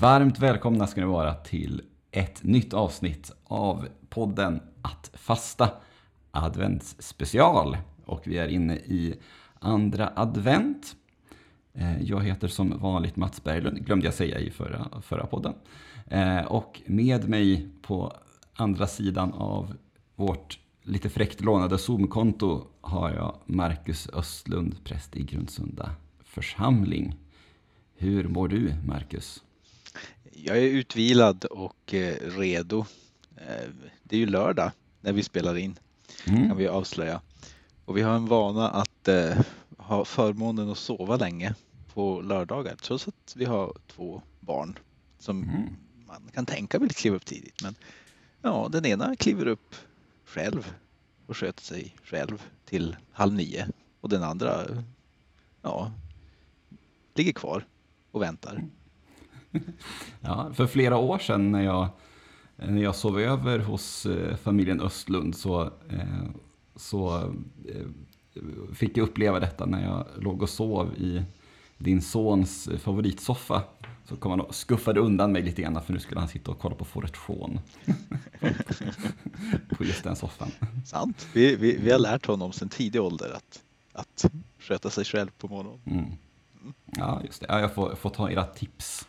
[0.00, 5.70] Varmt välkomna ska ni vara till ett nytt avsnitt av podden Att fasta
[6.30, 7.76] adventsspecial.
[8.04, 9.14] Och vi är inne i
[9.58, 10.96] andra advent.
[11.74, 15.54] Eh, jag heter som vanligt Mats Berglund, glömde jag säga i förra, förra podden.
[16.06, 18.12] Eh, och med mig på
[18.54, 19.76] andra sidan av
[20.14, 25.90] vårt lite fräckt lånade Zoom-konto har jag Marcus Östlund, präst i Grundsunda
[26.24, 27.16] församling.
[27.96, 29.42] Hur mår du, Marcus?
[30.32, 32.86] Jag är utvilad och eh, redo.
[33.36, 33.68] Eh,
[34.02, 35.78] det är ju lördag när vi spelar in,
[36.26, 36.48] mm.
[36.48, 37.20] kan vi avslöja.
[37.84, 39.38] Och vi har en vana att eh,
[39.76, 41.54] ha förmånen att sova länge
[41.94, 44.78] på lördagar, trots att vi har två barn
[45.18, 45.76] som mm.
[46.06, 47.62] man kan tänka vill kliva upp tidigt.
[47.62, 47.74] Men
[48.42, 49.74] ja, den ena kliver upp
[50.24, 50.74] själv
[51.26, 53.68] och sköter sig själv till halv nio
[54.00, 54.64] och den andra
[55.62, 55.92] ja,
[57.14, 57.66] ligger kvar
[58.10, 58.64] och väntar.
[60.20, 61.88] Ja, för flera år sedan när jag,
[62.56, 66.24] när jag sov över hos eh, familjen Östlund så, eh,
[66.76, 67.16] så
[67.68, 67.86] eh,
[68.74, 71.22] fick jag uppleva detta när jag låg och sov i
[71.78, 73.62] din sons favoritsoffa.
[74.04, 76.58] Så kom han och skuffade undan mig lite grann för nu skulle han sitta och
[76.58, 77.60] kolla på Fåret Fån.
[79.68, 80.50] på just den soffan.
[80.86, 81.26] Sant.
[81.32, 83.62] Vi, vi, vi har lärt honom sedan tidig ålder att,
[83.92, 85.80] att sköta sig själv på morgonen.
[85.86, 86.12] Mm.
[86.84, 87.46] Ja, just det.
[87.48, 89.08] Ja, jag får, får ta era tips.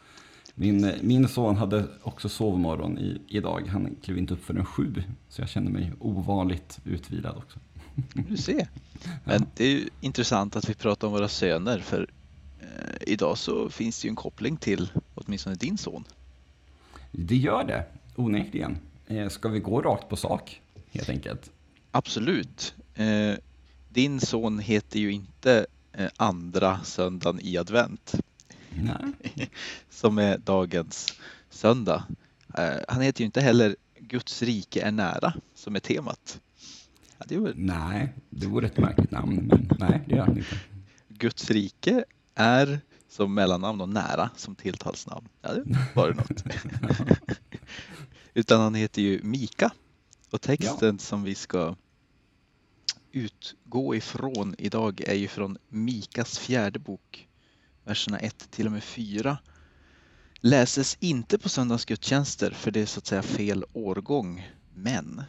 [0.61, 3.67] Min, min son hade också sovmorgon i, idag.
[3.67, 5.03] Han klev inte upp förrän sju.
[5.29, 7.59] Så jag känner mig ovanligt utvilad också.
[8.13, 8.67] Du ser.
[9.23, 11.79] Men det är ju intressant att vi pratar om våra söner.
[11.79, 12.09] För
[12.59, 12.67] eh,
[13.01, 16.03] idag så finns det ju en koppling till åtminstone din son.
[17.11, 18.77] Det gör det, onekligen.
[19.07, 21.51] Eh, ska vi gå rakt på sak, helt enkelt?
[21.91, 22.73] Absolut.
[22.95, 23.33] Eh,
[23.89, 25.65] din son heter ju inte
[25.99, 28.15] Eh, andra söndagen i advent.
[28.83, 29.49] Nej.
[29.89, 31.13] Som är dagens
[31.49, 32.03] söndag.
[32.57, 36.41] Eh, han heter ju inte heller Guds rike är nära som är temat.
[37.17, 37.53] Ja, det var...
[37.55, 40.59] Nej, det vore ett märkligt namn, men nej, det gör han inte.
[41.07, 42.03] Guds rike
[42.35, 42.79] är
[43.09, 45.27] som mellannamn och nära som tilltalsnamn.
[45.41, 46.43] Ja, det var det något.
[48.33, 49.71] Utan han heter ju Mika
[50.29, 50.97] och texten ja.
[50.97, 51.75] som vi ska
[53.11, 57.27] utgå ifrån idag är ju från Mikas fjärde bok,
[57.89, 59.37] verserna 1 till och med 4.
[60.39, 65.23] Läses inte på söndagsgudstjänster för det är så att säga fel årgång, men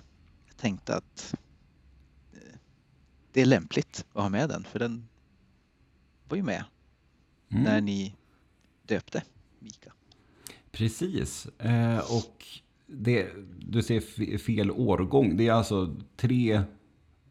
[0.46, 1.34] jag tänkte att
[2.32, 2.38] eh,
[3.32, 5.08] det är lämpligt att ha med den för den
[6.28, 6.64] var ju med
[7.48, 7.62] mm.
[7.62, 8.14] när ni
[8.86, 9.22] döpte
[9.58, 9.92] Mika.
[10.72, 12.46] Precis, eh, och
[12.86, 13.28] det,
[13.58, 15.36] du ser fel årgång.
[15.36, 16.62] Det är alltså tre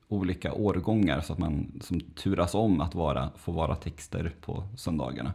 [0.09, 5.34] olika årgångar så att man som turas om att vara, få vara texter på söndagarna.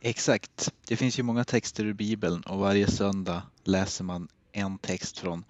[0.00, 0.72] Exakt.
[0.88, 5.44] Det finns ju många texter ur Bibeln och varje söndag läser man en text från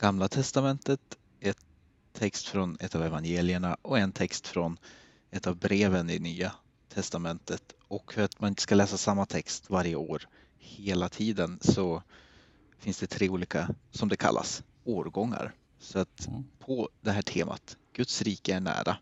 [0.00, 1.00] Gamla Testamentet,
[1.40, 1.54] en
[2.12, 4.78] text från ett av evangelierna och en text från
[5.30, 6.52] ett av breven i Nya
[6.94, 7.62] Testamentet.
[7.88, 10.22] Och för att man inte ska läsa samma text varje år
[10.58, 12.02] hela tiden så
[12.78, 15.52] finns det tre olika, som det kallas, årgångar.
[15.80, 16.44] Så att mm.
[16.58, 18.96] på det här temat, Guds rike är nära,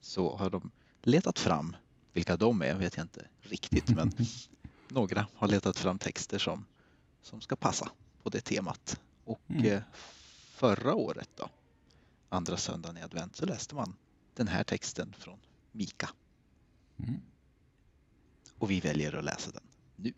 [0.00, 0.70] så har de
[1.02, 1.76] letat fram,
[2.12, 4.12] vilka de är vet jag inte riktigt, men
[4.88, 6.66] några har letat fram texter som,
[7.22, 7.90] som ska passa
[8.22, 9.00] på det temat.
[9.24, 9.64] Och mm.
[9.66, 9.82] Eh,
[10.54, 11.48] förra året då,
[12.28, 13.96] andra söndagen i advent, så läste man
[14.34, 15.38] den här texten från
[15.72, 16.10] Mika.
[16.98, 17.20] Mm.
[18.58, 19.62] Och vi väljer att läsa den
[19.96, 20.12] nu.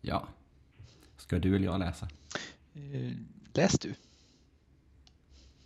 [0.00, 0.28] Ja.
[1.16, 2.08] Ska du eller jag läsa?
[2.74, 3.12] Eh,
[3.52, 3.94] läs du.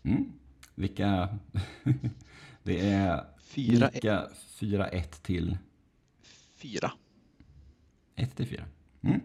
[0.05, 0.33] Mm.
[0.75, 1.39] Vilka...
[2.63, 4.29] det är fyra, lika
[4.59, 5.59] 4-1 till...
[6.57, 6.91] 4.
[8.17, 8.65] 1 till 4.
[9.01, 9.21] Mm.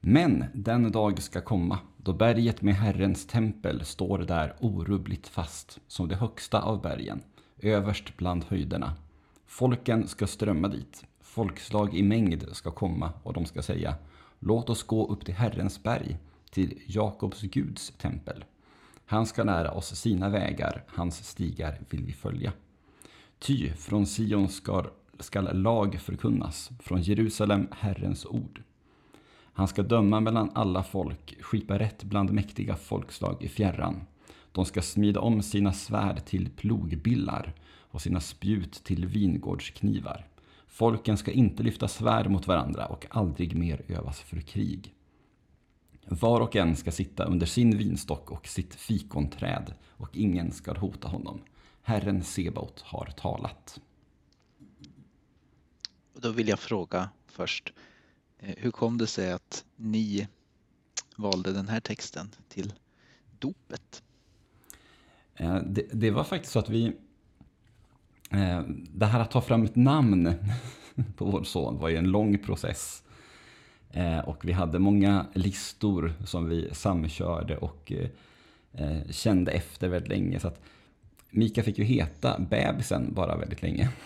[0.00, 6.08] Men den dag ska komma då berget med Herrens tempel står där orubbligt fast som
[6.08, 7.20] det högsta av bergen,
[7.58, 8.94] överst bland höjderna.
[9.46, 13.94] Folken ska strömma dit, folkslag i mängd ska komma och de ska säga
[14.38, 16.18] Låt oss gå upp till Herrens berg,
[16.50, 18.44] till Jakobs Guds tempel.
[19.06, 22.52] Han ska lära oss sina vägar, hans stigar vill vi följa.
[23.38, 24.84] Ty från Sion ska,
[25.18, 28.62] skall lag förkunnas, från Jerusalem Herrens ord.
[29.52, 34.00] Han ska döma mellan alla folk, skipa rätt bland mäktiga folkslag i fjärran.
[34.52, 40.26] De ska smida om sina svärd till plogbillar och sina spjut till vingårdsknivar.
[40.66, 44.94] Folken ska inte lyfta svärd mot varandra och aldrig mer övas för krig.
[46.08, 51.08] Var och en ska sitta under sin vinstock och sitt fikonträd och ingen ska hota
[51.08, 51.40] honom.
[51.82, 53.80] Herren Sebaot har talat.
[56.14, 57.72] Då vill jag fråga först,
[58.38, 60.28] Eh, hur kom det sig att ni
[61.16, 62.72] valde den här texten till
[63.38, 64.02] dopet?
[65.34, 66.86] Eh, det, det, var faktiskt så att vi...
[68.30, 68.60] Eh,
[68.92, 70.32] det här att ta fram ett namn
[71.16, 73.02] på vår son var ju en lång process.
[73.92, 77.92] Eh, och vi hade många listor som vi samkörde och
[78.72, 80.40] eh, kände efter väldigt länge.
[80.40, 80.60] Så att
[81.30, 83.88] Mika fick ju heta bebisen bara väldigt länge.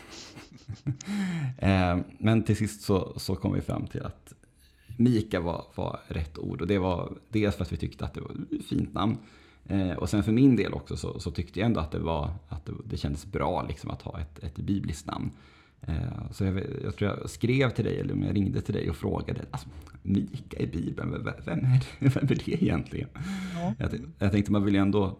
[1.59, 4.33] Eh, men till sist så, så kom vi fram till att
[4.97, 8.21] Mika var, var rätt ord och det var dels för att vi tyckte att det
[8.21, 9.19] var ett fint namn.
[9.97, 12.67] Och sen för min del också så, så, tyckte jag ändå att det, var, att
[12.67, 15.31] det, det kändes bra liksom att ha ett, ett bibliskt namn.
[15.87, 18.91] Eh, så jag, jag, tror jag skrev till dig, eller om jag ringde till dig
[18.91, 19.69] och frågade, alltså,
[20.03, 21.85] Mika i Bibeln, vem är det,
[22.15, 23.09] vem är det egentligen?
[23.55, 23.75] Ja.
[23.79, 25.19] Jag, jag tänkte man vill ju ändå,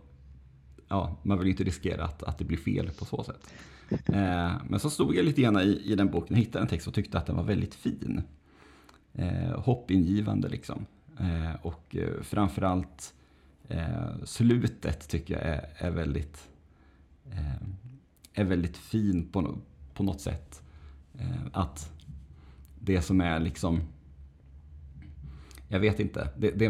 [0.89, 3.53] ja, man vill inte riskera att, att det blir fel på så sätt.
[3.91, 6.87] Eh, men så stod jag lite grann i, i den boken och hittade en text
[6.87, 8.23] och tyckte att den var väldigt fin
[9.13, 10.49] eh, hoppingivande.
[10.49, 10.87] Liksom.
[11.21, 13.15] Eh, och eh, framförallt
[13.69, 16.49] eh, slutet tycker jag är, är väldigt
[17.31, 17.63] eh,
[18.35, 19.59] är väldigt fin på,
[19.95, 20.63] på något sätt.
[21.15, 21.93] Eh, att
[22.81, 23.81] det som är liksom
[25.69, 26.29] jag vet inte.
[26.39, 26.69] Det, det,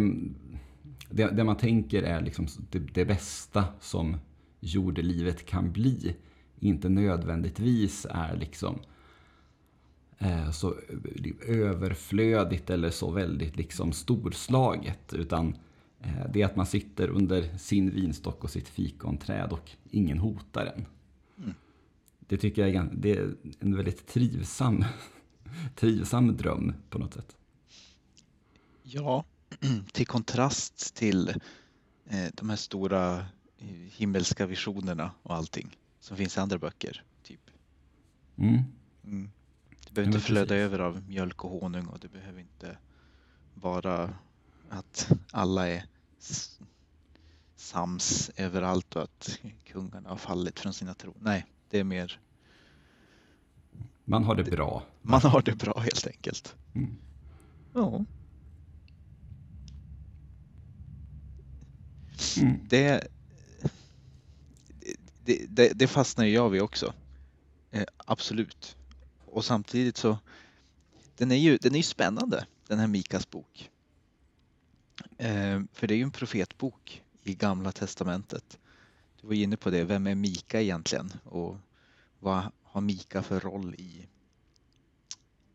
[1.10, 4.16] det, det man tänker är liksom det, det, bästa som
[4.60, 6.16] jordelivet kan bli.
[6.60, 8.78] Inte nödvändigtvis är liksom
[10.22, 10.74] Eh, så
[11.46, 15.12] överflödigt eller så väldigt liksom storslaget.
[15.12, 15.56] Utan
[16.00, 20.66] eh, det är att man sitter under sin vinstock och sitt fikonträd och ingen hotar
[20.66, 20.86] en.
[21.38, 21.54] Mm.
[22.32, 24.84] Det tycker jag är, det är en väldigt trivsam,
[25.76, 27.37] trivsam dröm på något sätt.
[28.82, 29.25] Ja,
[29.93, 31.29] till kontrast till
[32.06, 33.26] eh, de här stora
[33.96, 37.05] himmelska visionerna och allting som finns i andra böcker.
[37.23, 37.50] typ.
[38.37, 38.62] Mm.
[39.05, 39.31] Mm.
[39.87, 42.79] Det behöver inte flöda över av mjölk och honung och det behöver inte
[43.55, 44.14] vara
[44.69, 45.84] att alla är
[47.56, 51.14] sams överallt och att kungarna har fallit från sina tron.
[51.20, 52.20] Nej, det är mer...
[54.04, 54.82] Man har det bra.
[55.02, 56.56] Man har det bra helt enkelt.
[56.74, 56.96] Mm.
[57.74, 58.04] Ja.
[62.40, 62.58] Mm.
[62.69, 63.08] Det,
[65.24, 66.94] det, det, det fastnar jag vid också.
[67.70, 68.76] Eh, absolut
[69.26, 70.19] och samtidigt så
[71.16, 73.70] den är ju den är spännande den här Mikas bok.
[75.19, 78.58] Eh, för det är ju en profetbok i Gamla Testamentet.
[79.22, 81.56] Du var inne på det, vem är Mika egentligen och
[82.19, 84.08] vad har Mika för roll i,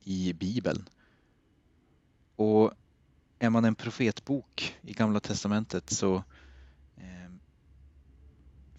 [0.03, 0.89] i Bibeln?
[2.35, 2.73] Och
[3.39, 6.15] är man en profetbok i Gamla Testamentet så
[6.95, 7.31] eh,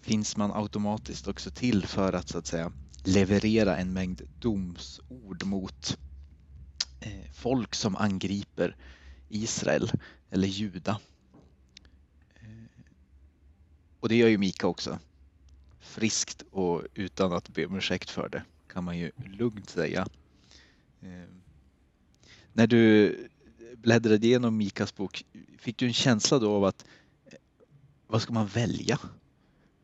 [0.01, 2.71] finns man automatiskt också till för att så att säga
[3.03, 5.97] leverera en mängd domsord mot
[6.99, 8.75] eh, folk som angriper
[9.27, 9.91] Israel
[10.29, 10.99] eller Juda.
[13.99, 14.99] Och det gör ju Mika också.
[15.79, 20.07] Friskt och utan att be om ursäkt för det kan man ju lugnt säga.
[21.01, 21.29] Eh,
[22.53, 23.15] när du
[23.77, 25.25] bläddrade igenom Mikas bok,
[25.57, 26.85] fick du en känsla då av att
[27.25, 27.33] eh,
[28.07, 28.99] vad ska man välja?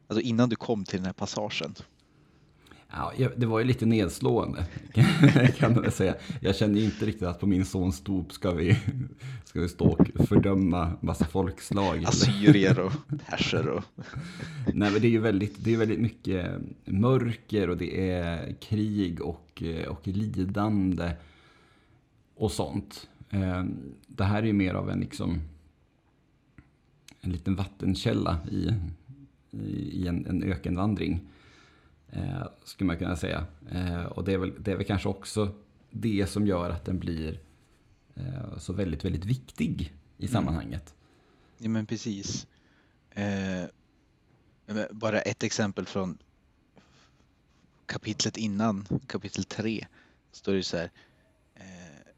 [0.08, 1.76] Alltså innan du kom till den här passagen.
[2.90, 4.66] Ja, det var ju lite nedslående
[5.58, 6.16] kan man säga.
[6.42, 8.80] Jag kände inte riktigt att på min sons dop ska vi,
[9.46, 12.06] ska vi stå och fördöma massa folkslag.
[12.06, 12.92] Assyrier och
[13.30, 13.84] perser och...
[14.74, 16.52] Nej men det är ju väldigt, det är väldigt mycket
[16.86, 21.12] mörker och det är krig och, och lidande
[22.36, 23.08] och sånt.
[23.30, 23.78] Ehm,
[24.08, 25.42] det här är ju mer av en liksom
[27.22, 28.74] en liten vattenkälla i,
[29.92, 31.22] i en, en ökenvandring.
[32.16, 33.46] Eh, skulle man kunna säga.
[33.72, 35.56] Eh, och det är, väl, det är väl kanske också
[35.90, 37.40] det som gör att den blir
[38.16, 40.34] eh, så väldigt, väldigt viktig i mm.
[40.34, 40.96] sammanhanget.
[41.58, 42.48] Ja men precis.
[43.12, 43.64] Eh,
[44.92, 46.18] bara ett exempel från
[47.86, 49.88] kapitlet innan, kapitel 3,
[50.32, 50.92] står det så här.
[51.56, 52.12] Eh,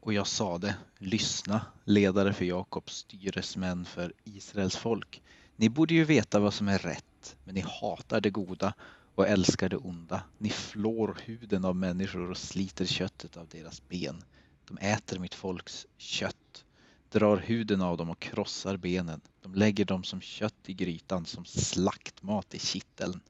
[0.00, 5.22] och jag sade, lyssna, ledare för Jakobs styresmän för Israels folk.
[5.56, 8.74] Ni borde ju veta vad som är rätt, men ni hatar det goda
[9.16, 10.22] och älskar det onda.
[10.38, 14.24] Ni flår huden av människor och sliter köttet av deras ben.
[14.68, 16.64] De äter mitt folks kött,
[17.10, 19.20] drar huden av dem och krossar benen.
[19.42, 23.20] De lägger dem som kött i grytan, som slaktmat i kitteln.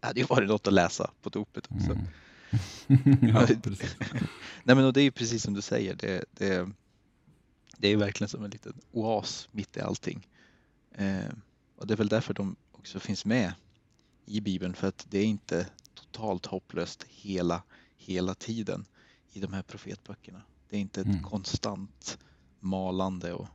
[0.00, 1.90] Det hade ju varit något att läsa på dopet också.
[1.92, 3.28] Mm.
[3.34, 3.46] ja,
[4.64, 5.94] Nej, men och det är ju precis som du säger.
[5.94, 6.70] Det, det,
[7.76, 10.28] det är verkligen som en liten oas mitt i allting.
[10.94, 11.32] Eh,
[11.76, 13.52] och det är väl därför de också finns med
[14.24, 17.62] i Bibeln för att det är inte totalt hopplöst hela,
[17.96, 18.84] hela tiden
[19.32, 20.42] i de här profetböckerna.
[20.70, 21.22] Det är inte ett Mm.
[21.22, 22.18] konstant
[22.60, 23.48] malande och,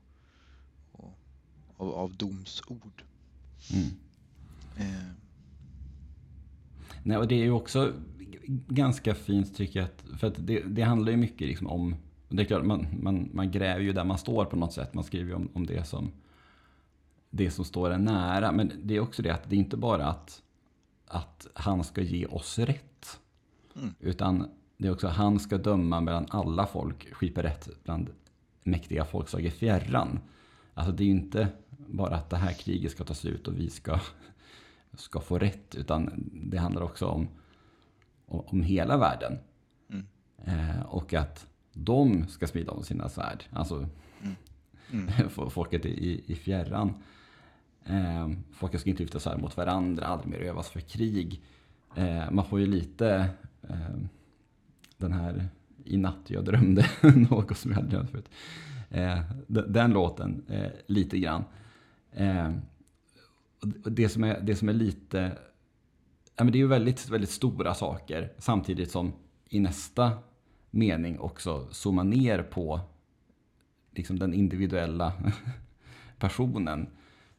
[0.92, 1.14] och,
[1.78, 3.04] av, av domsord.
[3.74, 3.88] Mm.
[4.78, 5.12] Eh,
[7.04, 7.94] Nej, och det är ju också
[8.68, 9.86] ganska fint tycker jag.
[9.90, 11.96] Att, för att det, det handlar ju mycket liksom om...
[12.30, 14.94] Det är klart, man, man, man gräver ju där man står på något sätt.
[14.94, 16.12] Man skriver ju om, om det som
[17.30, 18.52] det som står en nära.
[18.52, 20.42] Men det är också det att det är inte bara att,
[21.08, 23.20] att han ska ge oss rätt.
[23.76, 23.94] Mm.
[24.00, 28.10] Utan det är också han ska döma mellan alla folk, skipa rätt bland
[28.64, 30.20] mäktiga folkslag i fjärran.
[30.74, 31.48] Alltså det är ju inte
[31.88, 34.00] bara att det här kriget ska ta slut och vi ska,
[34.94, 35.76] ska få rätt.
[35.76, 37.28] Utan det handlar också om,
[38.26, 39.38] om, om hela världen.
[39.90, 40.06] Mm.
[40.46, 43.44] Eh, och att de ska sprida om sina svärd.
[43.52, 43.90] Alltså
[44.92, 46.94] mm, F- folket i, i fjärran.
[47.90, 51.42] Eh, folk ska inte lyfta här mot varandra, aldrig mer övas för krig.
[51.96, 53.30] Eh, man får ju lite
[53.70, 53.98] eh,
[54.98, 55.50] den här
[55.84, 56.86] I natt jag drömde
[57.30, 58.30] något som jag aldrig drömt förut.
[58.90, 61.44] Eh, den, den låten, eh, lite grann.
[62.12, 62.52] Eh,
[63.86, 65.38] det, som är, det som är lite...
[66.36, 69.14] Ja, men det är ju väldigt, väldigt stora saker samtidigt som
[69.50, 70.12] i nästa
[70.72, 72.80] mening också zooma ner på
[73.92, 75.14] liksom den individuella
[76.20, 76.88] personen.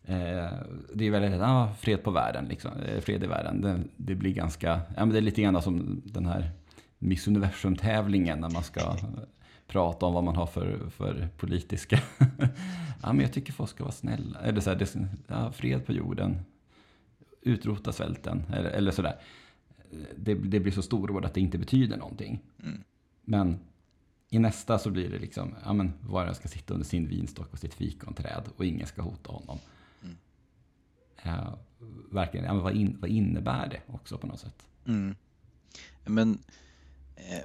[0.08, 0.52] Eh,
[0.94, 2.70] det är väldigt, ja, fred på världen, liksom.
[2.80, 3.60] Eh, fred i världen.
[3.60, 6.50] Det, det blir ganska, ja men det är lite grann som den här
[6.98, 8.96] Miss Universum-tävlingen när man ska
[9.66, 12.00] prata om vad man har för, för politiska...
[13.02, 14.38] ja men jag tycker folk ska vara snälla.
[14.40, 16.40] Eller så här, det, ja, fred på jorden,
[17.42, 19.16] utrota svälten, eller, eller sådär.
[20.16, 22.40] Det, det blir så storord att det inte betyder någonting.
[22.62, 22.82] mm,
[23.22, 23.58] Men
[24.30, 27.52] i nästa så blir det liksom, ja men var och ska sitta under sin vinstock
[27.52, 29.58] och sitt fikonträd och ingen ska hota honom.
[31.22, 31.54] Eh,
[32.10, 34.68] verkligen, ja, men vad, in, vad innebär det också på något sätt?
[34.86, 35.16] mm.
[36.04, 36.44] Men,
[37.16, 37.42] eh,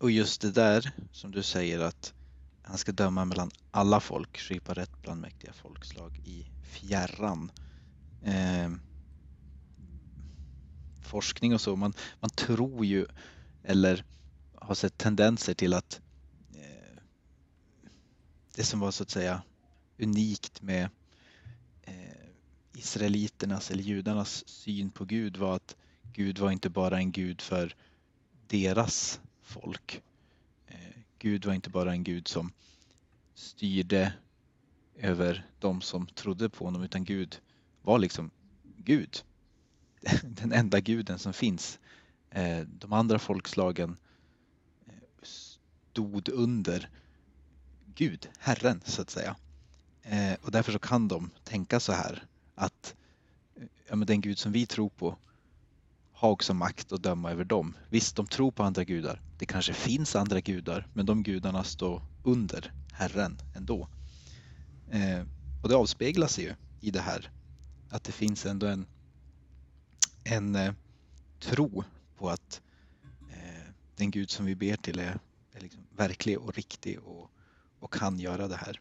[0.00, 2.14] och just det där som du säger att
[2.62, 7.52] han ska döma mellan alla folk, skipa rätt bland mäktiga folkslag i fjärran.
[8.24, 8.70] Eh,
[11.02, 13.06] forskning och så, man, man tror ju
[13.62, 14.04] eller
[14.54, 16.00] har sett tendenser till att
[16.54, 17.02] eh,
[18.56, 19.42] det som var så att säga
[19.98, 20.88] unikt med
[22.78, 25.76] israeliternas eller judarnas syn på Gud var att
[26.12, 27.74] Gud var inte bara en gud för
[28.46, 30.02] deras folk.
[30.66, 32.52] Eh, gud var inte bara en gud som
[33.34, 34.12] styrde
[34.96, 37.40] över de som trodde på honom utan Gud
[37.82, 38.30] var liksom
[38.76, 39.22] Gud.
[40.22, 41.78] Den enda guden som finns.
[42.30, 43.96] Eh, de andra folkslagen
[44.86, 44.92] eh,
[45.22, 46.90] stod under
[47.94, 49.36] Gud, Herren så att säga.
[50.42, 52.24] Och därför så kan de tänka så här
[52.58, 52.94] att
[53.88, 55.18] ja, men den Gud som vi tror på
[56.12, 57.76] har också makt att döma över dem.
[57.88, 59.22] Visst, de tror på andra gudar.
[59.38, 63.88] Det kanske finns andra gudar, men de gudarna står under Herren ändå.
[64.90, 65.24] Eh,
[65.62, 67.30] och det avspeglar sig ju i det här
[67.90, 68.86] att det finns ändå en,
[70.24, 70.72] en eh,
[71.40, 71.84] tro
[72.16, 72.60] på att
[73.30, 75.18] eh, den Gud som vi ber till är,
[75.52, 77.30] är liksom verklig och riktig och,
[77.80, 78.80] och kan göra det här.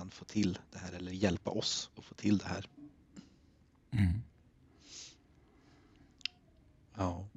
[0.00, 2.68] Kan få till det här eller hjälpa oss att få till det här.
[6.94, 7.28] Ja.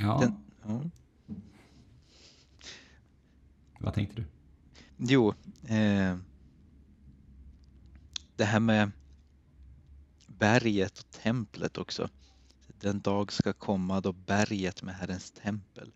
[0.00, 0.90] Ja, Den, ja.
[3.80, 4.24] vad tänkte du?
[4.96, 6.16] Jo, eh,
[8.36, 8.90] det här med
[10.26, 12.08] berget och templet också.
[12.80, 15.92] Den dag ska komma då berget med Herrens tempel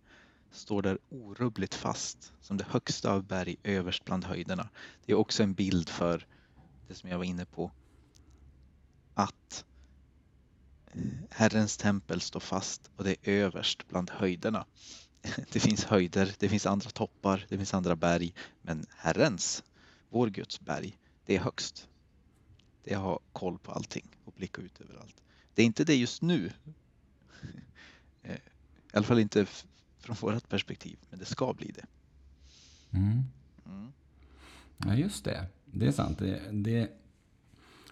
[0.54, 4.68] står där orubbligt fast som det högsta av berg överst bland höjderna.
[5.06, 6.26] Det är också en bild för
[6.88, 7.70] det som jag var inne på.
[9.14, 9.64] Att
[10.86, 14.66] eh, Herrens tempel står fast och det är överst bland höjderna.
[15.52, 19.64] Det finns höjder, det finns andra toppar, det finns andra berg, men Herrens,
[20.08, 21.88] vår Guds berg, det är högst.
[22.82, 25.22] Det har koll på allting och blickar ut överallt.
[25.54, 26.52] Det är inte det just nu.
[28.26, 29.46] Eh, I alla fall inte
[30.04, 31.86] från vårt perspektiv, men det ska bli det.
[32.98, 33.22] Mm.
[33.66, 33.92] Mm.
[34.76, 35.46] Ja, just det.
[35.64, 36.18] Det är sant.
[36.18, 36.90] Det, det,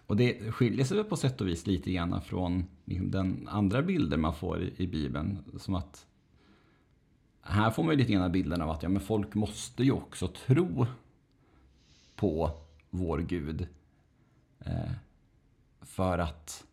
[0.06, 3.82] och det skiljer sig väl på sätt och vis lite grann från liksom, den andra
[3.82, 5.38] bilden man får i, i Bibeln.
[5.58, 6.06] Som att
[7.42, 10.28] här får man ju lite grann bilden av att ja, men folk måste ju också
[10.28, 10.86] tro
[12.16, 12.50] på
[12.90, 13.68] vår Gud.
[14.58, 14.92] Eh,
[15.80, 16.64] för att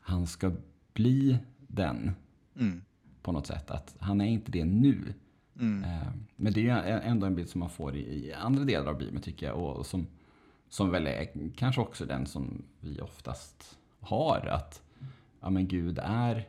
[0.00, 0.52] han ska
[0.92, 2.14] bli den
[2.54, 2.84] Mm.
[3.22, 3.70] På något sätt.
[3.70, 5.14] Att han är inte det nu.
[5.60, 5.84] Mm.
[5.84, 9.22] Eh, Men det är ändå en bild som man får i andra delar av Bibeln
[9.22, 9.56] tycker jag.
[9.56, 10.06] Och som,
[10.68, 14.46] som väl är kanske också den som vi oftast har.
[14.46, 14.82] Att
[15.40, 16.48] ja, men Gud är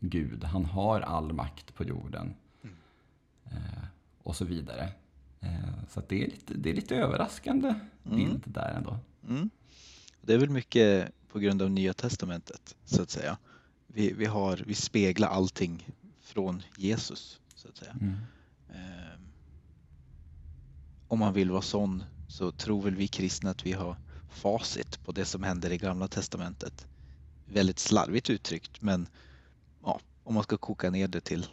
[0.00, 0.44] Gud.
[0.44, 2.34] Han har all makt på jorden.
[2.62, 2.74] Mm.
[3.44, 3.84] Eh,
[4.22, 4.88] och så vidare.
[5.40, 8.16] Eh, så det, är lite, det är lite överraskande Mm.
[8.16, 8.98] bild där ändå.
[9.28, 9.50] Mm.
[10.22, 13.38] Det är väl mycket på grund av Nya Testamentet så att säga.
[13.94, 15.88] Vi, vi, har, vi speglar allting
[16.20, 17.92] från Jesus så att säga.
[18.00, 18.16] Mm.
[18.68, 19.20] Ehm,
[21.08, 23.96] om man vill vara sån så tror väl vi kristna att vi har
[24.28, 26.86] facit på det som händer i Gamla Testamentet.
[27.46, 29.08] Väldigt slarvigt uttryckt men
[29.82, 31.46] ja, om man ska koka ner det till,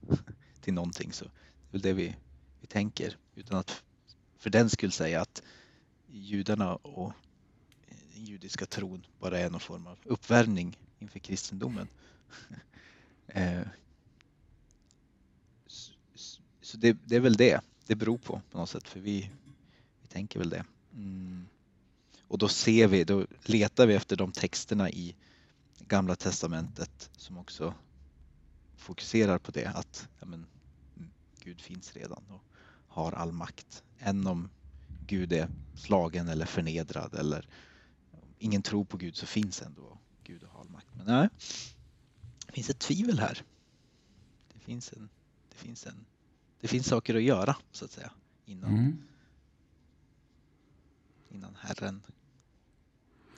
[0.60, 2.16] till någonting så det är väl det vi,
[2.60, 3.82] vi tänker utan att
[4.38, 5.42] för den skull säga att
[6.06, 7.12] judarna och
[8.14, 11.88] den judiska tron bara är någon form av uppvärmning inför kristendomen.
[13.34, 13.62] Eh,
[15.66, 15.92] så,
[16.60, 19.30] Så det, det är väl det det beror på på något sätt för vi,
[20.02, 20.64] vi tänker väl det.
[20.94, 21.46] Mm.
[22.28, 25.14] Och då ser vi, då letar vi efter de texterna i
[25.78, 27.74] Gamla Testamentet som också
[28.76, 30.46] fokuserar på det att ja, men,
[31.40, 32.42] Gud finns redan och
[32.88, 33.82] har all makt.
[33.98, 34.50] Än om
[35.06, 37.48] Gud är slagen eller förnedrad eller
[38.38, 39.98] ingen tror på Gud så finns ändå
[40.32, 40.86] Gud och har all makt.
[40.96, 41.28] Men nej,
[42.46, 43.42] det finns ett tvivel här.
[44.54, 45.08] Det finns, en,
[45.50, 46.04] det finns, en,
[46.60, 48.10] det finns saker att göra så att säga
[48.44, 48.98] innan, Mm.
[51.30, 52.02] innan Herren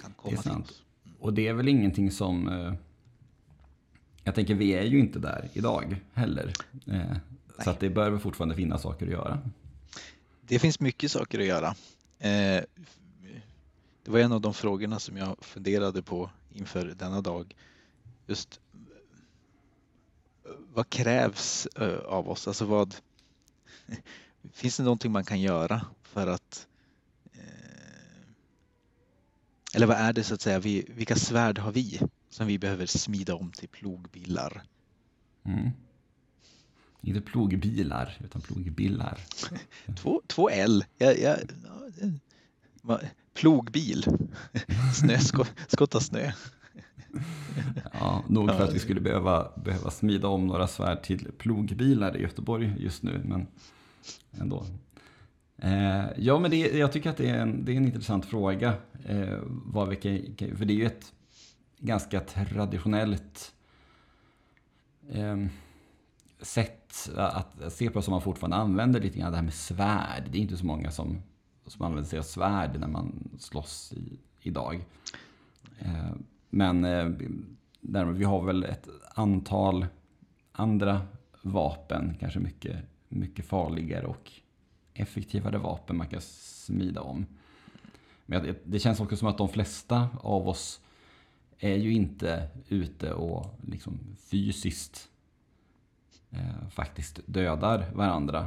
[0.00, 0.82] kan komma till oss.
[1.20, 2.48] Och det är väl ingenting som...
[2.48, 2.74] Eh,
[4.24, 6.52] jag tänker, vi är ju inte där idag heller.
[6.86, 7.16] Eh,
[7.64, 9.50] så att det bör väl fortfarande finnas saker att göra.
[10.40, 11.68] Det finns mycket saker att göra.
[12.18, 12.64] Eh,
[14.04, 17.54] det var en av de frågorna som jag funderade på inför denna dag.
[18.26, 18.60] Just
[20.72, 22.48] vad krävs eh, av oss?
[22.48, 22.94] Alltså vad,
[24.52, 26.66] finns det någonting man kan göra för att
[27.32, 27.40] eh,
[29.74, 32.86] eller vad är det så att säga, vi, vilka svärd har vi som vi behöver
[32.86, 34.62] smida om till plogbillar?
[35.44, 35.70] Mm.
[37.00, 39.20] Inte plogbilar, utan plogbillar.
[39.96, 40.84] Två, två L.
[40.98, 41.38] Jag, jag,
[43.34, 44.04] plogbil.
[44.94, 46.32] Snö, sko, skotta snö.
[47.92, 52.22] Ja, nog för att vi skulle behöva, behöva smida om några svärd till plogbilar i
[52.22, 53.46] Göteborg just nu, men
[54.32, 54.66] ändå.
[55.56, 58.74] Eh, ja, men det, jag tycker att det är en, det är en intressant fråga.
[59.04, 61.12] Eh, vad vi kan, för det är ju ett
[61.78, 63.54] ganska traditionellt
[65.10, 65.36] eh,
[66.40, 70.22] sätt att se på som man fortfarande använder lite grann det här med svärd.
[70.32, 71.22] Det är inte så många som,
[71.66, 74.84] som använder sig av svärd när man slåss i, idag.
[75.78, 76.12] Eh,
[76.50, 77.08] men eh,
[78.12, 79.86] vi har väl ett antal
[80.52, 81.00] andra
[81.42, 82.76] vapen, kanske mycket,
[83.08, 84.32] mycket farligare och
[84.94, 87.26] effektivare vapen man kan smida om.
[88.26, 90.80] Men det känns också som att de flesta av oss
[91.58, 93.98] är ju inte ute och liksom
[94.30, 95.08] fysiskt
[96.30, 98.46] eh, faktiskt dödar varandra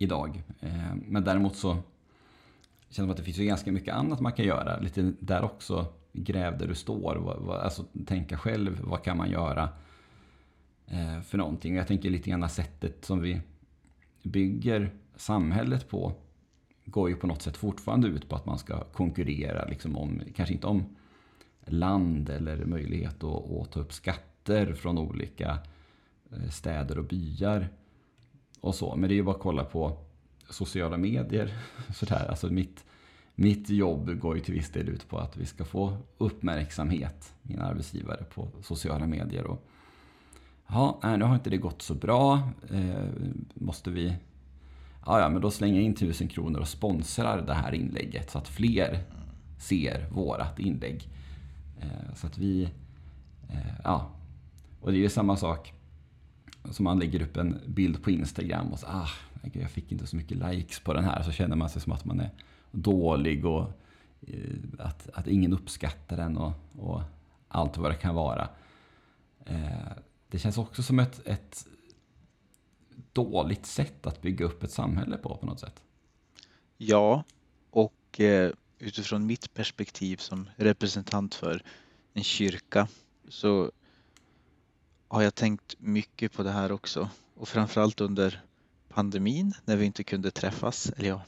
[0.00, 0.42] idag.
[0.60, 1.76] Eh, men däremot så
[2.88, 4.80] känner man att det finns ju ganska mycket annat man kan göra.
[4.80, 7.16] Lite där också, gräv där du står.
[7.16, 9.68] Vad, vad, alltså tänka själv, vad kan man göra
[10.86, 11.76] eh, för någonting?
[11.76, 13.40] Jag tänker lite grann sättet som vi
[14.22, 16.12] bygger samhället på
[16.84, 20.54] går ju på något sätt fortfarande ut på att man ska konkurrera, liksom om, kanske
[20.54, 20.96] inte om
[21.66, 25.58] land eller möjlighet att, att ta upp skatter från olika
[26.32, 27.68] eh, städer och byar
[28.60, 28.96] och så.
[28.96, 29.96] Men det är ju bara att kolla på
[30.48, 31.58] sociala medier.
[31.94, 32.26] Sådär.
[32.28, 32.84] Alltså mitt,
[33.34, 37.64] mitt jobb går ju till viss del ut på att vi ska få uppmärksamhet, mina
[37.64, 39.46] arbetsgivare, på sociala medier.
[39.46, 39.66] Och,
[40.66, 42.48] ja, nej, nu har inte det gått så bra.
[42.70, 43.04] Eh,
[43.54, 44.16] måste vi...
[45.06, 48.38] Ja, ja, men då slänger jag in tusen kronor och sponsrar det här inlägget så
[48.38, 49.04] att fler
[49.58, 51.08] ser vårat inlägg.
[51.80, 52.62] Eh, så att vi...
[53.48, 54.10] Eh, ja.
[54.80, 55.74] Och det är ju samma sak
[56.70, 59.08] som man lägger upp en bild på Instagram och så ah,
[59.52, 61.22] jag fick inte så mycket likes på den här.
[61.22, 62.30] Så känner man sig som att man är
[62.70, 63.72] dålig och
[64.20, 67.02] eh, att, att ingen uppskattar den och, och
[67.48, 68.48] allt vad det kan vara.
[69.44, 69.92] Eh,
[70.28, 71.66] det känns också som ett, ett
[73.12, 75.82] dåligt sätt att bygga upp ett samhälle på på något sätt.
[76.76, 77.24] Ja,
[77.70, 81.62] och eh, utifrån mitt perspektiv som representant för
[82.12, 82.88] en kyrka
[83.28, 83.72] så
[85.10, 87.10] har jag tänkt mycket på det här också.
[87.34, 88.42] Och framförallt under
[88.88, 90.90] pandemin när vi inte kunde träffas.
[90.96, 91.22] Eller ja,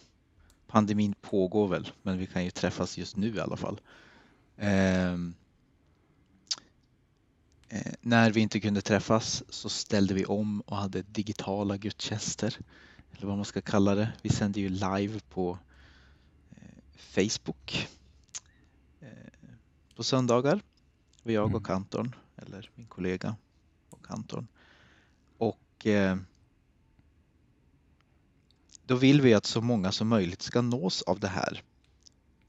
[0.67, 3.81] pandemin pågår väl, men vi kan ju träffas just nu i alla fall.
[4.57, 5.35] Ehm,
[7.69, 12.57] eh, när vi inte kunde träffas så ställde vi om och hade digitala gudstjänster.
[13.13, 14.13] Eller vad man ska kalla det.
[14.23, 15.59] Vi sände ju live på
[16.51, 17.89] eh, Facebook
[19.01, 19.09] eh,
[19.97, 20.61] på söndagar.
[21.23, 21.55] Jag Mm.
[21.55, 22.15] och kantorn.
[22.37, 23.37] eller min kollega
[24.13, 24.47] Anton.
[24.49, 24.49] kantorn.
[25.39, 26.17] Och eh,
[28.87, 31.63] då vill vi att så många som möjligt ska nås av det här.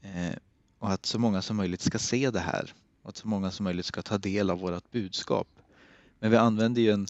[0.02, 0.36] Eh,
[0.78, 2.74] och att så många som möjligt ska se det här.
[3.02, 5.48] Och att så många som möjligt ska ta del av vårt budskap.
[6.18, 7.06] Men vi använder ju en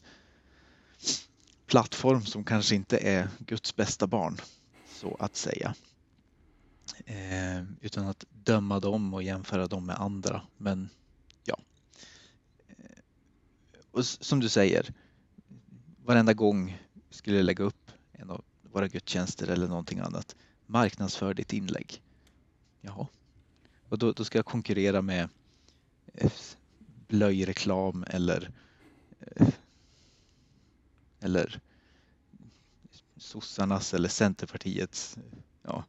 [1.67, 4.37] plattform som kanske inte är Guds bästa barn,
[4.89, 5.75] så att säga.
[7.07, 10.43] Eh, utan att döma dem och jämföra dem med andra.
[10.57, 10.89] Men
[13.95, 14.95] och som du säger,
[16.05, 20.37] varenda gång skulle jag lägga upp en av våra gudstjänster eller någonting annat.
[20.67, 22.03] Marknadsför ditt inlägg.
[22.81, 23.07] Jaha.
[23.89, 25.29] Och då, då ska jag konkurrera med
[26.15, 26.33] eh,
[27.09, 28.51] blöjreklam eller
[29.21, 29.49] eh,
[31.21, 31.61] eller
[33.17, 35.19] sossarnas eller Centerpartiets
[35.63, 35.85] ja,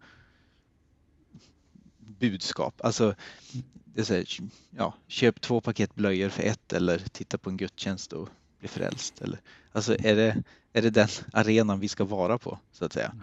[1.98, 2.82] budskap.
[2.84, 3.16] Alltså,
[3.96, 4.26] det är så här,
[4.70, 8.30] ja, köp två paket blöjor för ett eller titta på en gudstjänst och
[8.60, 9.22] bli frälst.
[9.22, 9.40] Eller,
[9.72, 13.16] alltså är det, är det den arenan vi ska vara på så att säga?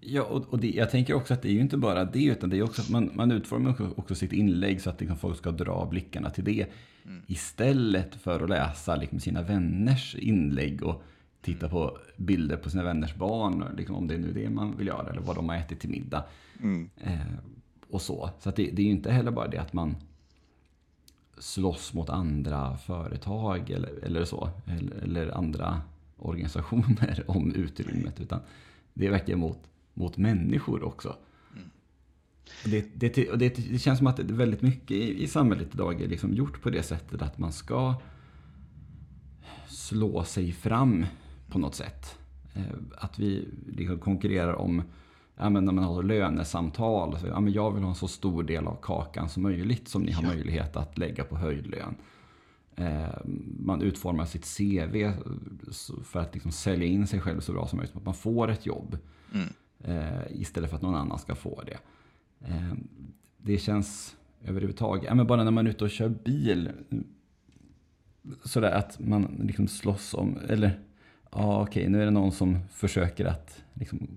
[0.00, 2.50] Ja, och, och det, jag tänker också att det är ju inte bara det, utan
[2.50, 5.50] det är också att man, man utformar också sitt inlägg så att liksom folk ska
[5.50, 6.66] dra blickarna till det.
[7.04, 7.22] Mm.
[7.26, 11.02] Istället för att läsa liksom sina vänners inlägg och
[11.40, 14.86] titta på bilder på sina vänners barn, liksom, om det är nu det man vill
[14.86, 16.24] göra, eller vad de har ätit till middag.
[16.62, 16.90] Mm.
[16.96, 17.20] Eh,
[17.90, 18.30] och så.
[18.40, 19.96] Så det, det, är ju inte heller bara det att man
[21.38, 25.82] slåss mot andra företag eller, eller så, eller, eller andra
[26.16, 28.40] organisationer om utrymmet, utan
[28.94, 29.58] det är verkligen mot,
[29.94, 31.16] mot människor också.
[31.52, 31.70] Mm.
[32.64, 36.34] Det, det, det, det, känns som att väldigt mycket i, i samhället idag är liksom
[36.34, 37.94] gjort på det sättet att man ska
[39.68, 41.06] slå sig fram
[41.48, 42.18] på något sätt.
[42.54, 42.62] Eh,
[42.96, 44.82] att vi liksom konkurrerar om,
[45.36, 48.42] ja, men när man har lönesamtal, så, ja, men jag vill ha en så stor
[48.42, 51.94] del av kakan som möjligt som ni har möjlighet att lägga på höjdlön.
[52.76, 53.08] Eh,
[53.58, 55.12] man utformar sitt CV
[56.04, 58.50] för att liksom sälja in sig själv så bra som möjligt, så att man får
[58.50, 58.98] ett jobb.
[59.34, 59.48] Mm.
[59.80, 61.78] Eh, istället för att någon annan ska få det.
[63.38, 66.70] Det känns överhuvudtaget, ja, men bara när man är ute och kör bil,
[68.44, 70.80] sådär att man liksom slåss om, eller
[71.30, 74.08] ja okej, nu är det någon som försöker att liksom,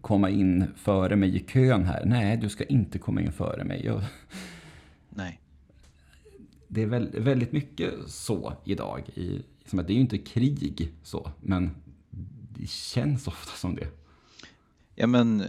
[0.00, 2.04] komma in före mig i kön här.
[2.04, 3.84] Nej, du ska inte komma in före mig.
[3.84, 4.02] Jag...
[5.10, 5.40] Nej.
[6.68, 9.08] Det är väldigt mycket så idag.
[9.14, 11.70] I, som att det är ju inte krig så, men
[12.50, 13.88] det känns ofta som det.
[14.94, 15.44] Ja, men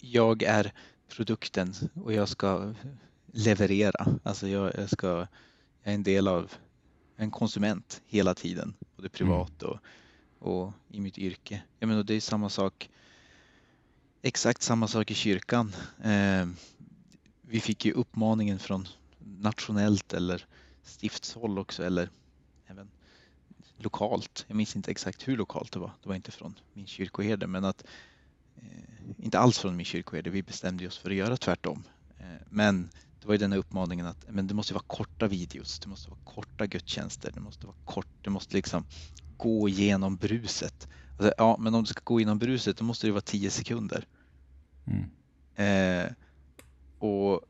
[0.00, 0.72] jag är
[1.08, 2.74] produkten och jag ska
[3.26, 4.06] leverera.
[4.22, 5.06] Alltså jag, jag ska,
[5.82, 6.52] jag är en del av
[7.16, 9.12] en konsument hela tiden, både mm.
[9.12, 9.78] privat och,
[10.40, 11.62] och i mitt yrke.
[11.78, 12.90] Jag menar, det är samma sak,
[14.22, 15.74] exakt samma sak i kyrkan.
[16.02, 16.48] Eh,
[17.42, 20.46] vi fick ju uppmaningen från nationellt eller
[20.82, 22.10] stiftshåll också, eller
[22.66, 22.90] även
[23.76, 24.44] lokalt.
[24.48, 25.92] Jag minns inte exakt hur lokalt det var.
[26.02, 27.84] Det var inte från min kyrkoherde, men att
[28.56, 30.30] eh, inte alls från min kyrkoherde.
[30.30, 31.82] Vi bestämde oss för att göra tvärtom.
[32.18, 35.80] Eh, men det var ju den här uppmaningen att men det måste vara korta videos,
[35.80, 38.84] det måste vara korta gudstjänster, det måste vara kort, det måste liksom
[39.40, 40.88] gå igenom bruset.
[41.18, 44.06] Alltså, ja, men om det ska gå igenom bruset då måste det vara tio sekunder.
[44.86, 45.10] Mm.
[45.54, 46.12] Eh,
[46.98, 47.40] och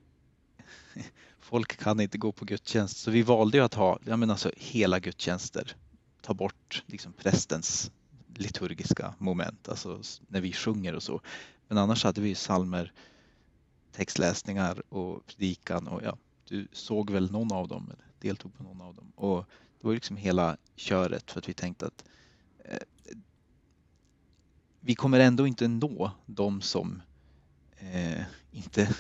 [1.38, 4.52] folk kan inte gå på gudstjänst så vi valde ju att ha ja, men alltså,
[4.56, 5.76] hela gudstjänster.
[6.22, 7.90] Ta bort liksom, prästens
[8.34, 11.20] liturgiska moment, alltså när vi sjunger och så.
[11.68, 12.92] Men annars hade vi salmer
[13.92, 16.16] textläsningar och predikan och ja,
[16.48, 19.12] du såg väl någon av dem, eller deltog på någon av dem.
[19.14, 19.46] Och
[19.80, 22.04] det var liksom hela köret för att vi tänkte att
[22.64, 22.78] eh,
[24.80, 27.02] vi kommer ändå inte nå de som
[27.78, 28.96] eh, inte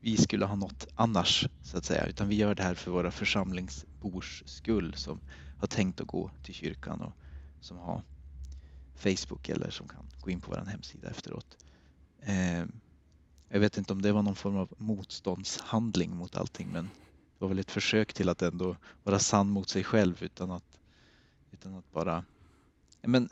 [0.00, 3.10] vi skulle ha nått annars så att säga, utan vi gör det här för våra
[3.10, 5.20] församlingsbors skull som
[5.58, 7.12] har tänkt att gå till kyrkan och
[7.60, 8.02] som har
[8.94, 11.56] Facebook eller som kan gå in på vår hemsida efteråt.
[12.20, 12.64] Eh,
[13.48, 16.90] jag vet inte om det var någon form av motståndshandling mot allting men
[17.44, 20.78] var väl ett försök till att ändå vara sann mot sig själv utan att,
[21.52, 22.24] utan att bara...
[23.02, 23.28] Men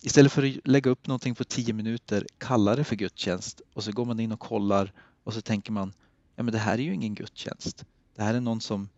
[0.00, 3.92] istället för att lägga upp någonting på tio minuter, kalla det för gudstjänst och så
[3.92, 4.92] går man in och kollar
[5.24, 5.92] och så tänker man
[6.36, 7.84] ja men det här är ju ingen gudstjänst.
[8.14, 8.88] Det här är någon som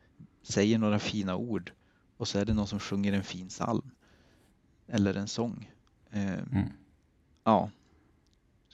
[0.42, 1.72] säger några fina ord
[2.16, 3.90] och så är det någon som sjunger en fin psalm
[4.86, 5.70] eller en sång.
[6.10, 6.68] Eh, mm.
[7.44, 7.70] Ja,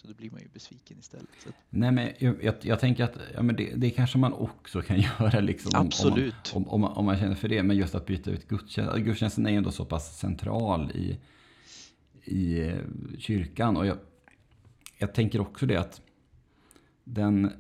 [0.03, 1.29] så då blir man ju besviken istället.
[1.71, 5.01] Nej, men jag, jag, jag, tänker att ja, men det, det kanske man också kan
[5.21, 5.41] göra.
[5.41, 6.53] Liksom, Absolut.
[6.55, 7.63] Om, om, om, man, om, man, känner för det.
[7.63, 9.05] Men just att byta ut gudstjänsten.
[9.05, 11.19] Gudstjänsten är ju ändå så pass central i,
[12.25, 12.77] i eh,
[13.19, 13.77] kyrkan.
[13.77, 13.99] Och jag,
[14.99, 16.01] jag tänker också det att
[17.05, 17.51] den...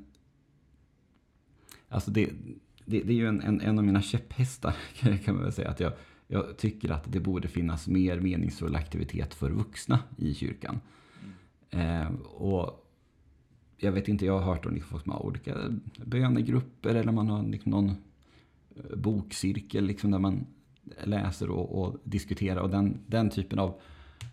[1.88, 2.30] Alltså det,
[2.84, 4.74] det, det är ju en, en, en, av mina käpphästar
[5.24, 5.70] kan man väl säga.
[5.70, 5.92] Att jag,
[6.26, 10.80] jag tycker att det borde finnas mer meningsfull aktivitet för vuxna i kyrkan.
[11.72, 12.88] Eh, och
[13.76, 15.56] jag vet inte, jag har hört om liksom folk som har olika
[16.04, 20.46] bönegrupper eller man har liksom någon eh, bokcirkel liksom där man
[21.04, 23.80] läser och, och diskuterar och den, den typen av,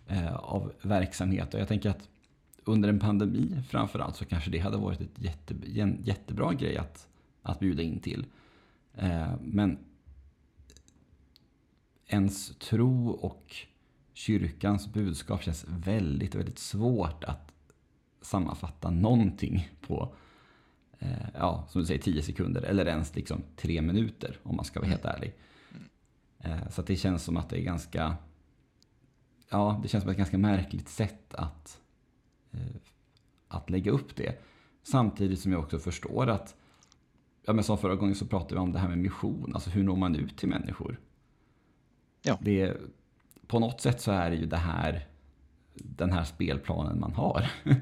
[0.06, 1.54] eh, av verksamhet.
[1.54, 2.08] Och jag tänker att
[2.64, 7.08] under en pandemi framförallt så kanske det hade varit ett jätte, en jättebra grej att,
[7.42, 8.26] att bjuda in till.
[8.94, 9.78] Eh, men
[12.06, 13.56] ens tro och
[14.20, 17.52] kyrkans budskap känns väldigt, väldigt svårt att
[18.20, 20.14] sammanfatta någonting på,
[20.98, 24.80] eh, ja, som du säger, tio sekunder eller ens liksom tre minuter om man ska
[24.80, 25.34] vara helt ärlig.
[26.38, 28.16] Eh, så det känns som att det är ganska,
[29.48, 31.80] ja, det känns som ett ganska märkligt sätt att,
[33.48, 34.40] att lägga upp det.
[34.82, 36.56] Samtidigt som jag också förstår att
[37.46, 39.54] ja, men som förra gången så pratade vi om det här med mission.
[39.54, 41.00] Alltså hur når man ut till människor?
[42.22, 42.38] Ja.
[42.40, 42.76] Det,
[43.50, 45.06] på något sätt så är det ju det här,
[45.74, 47.50] den här spelplanen man har.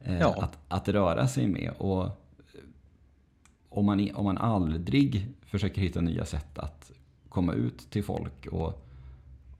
[0.00, 0.42] Eh, ja.
[0.42, 1.72] att, att röra sig med.
[1.78, 2.08] Och
[3.68, 6.92] om man, om man aldrig försöker hitta nya sätt att
[7.28, 8.88] komma ut till folk och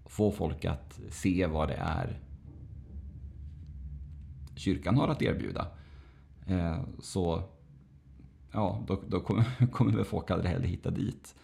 [0.07, 2.21] få folk att se vad det är
[4.55, 5.67] kyrkan har att erbjuda.
[6.47, 7.43] Eh, så
[8.53, 11.35] ja, då, då kommer, kommer väl folk aldrig heller hitta dit.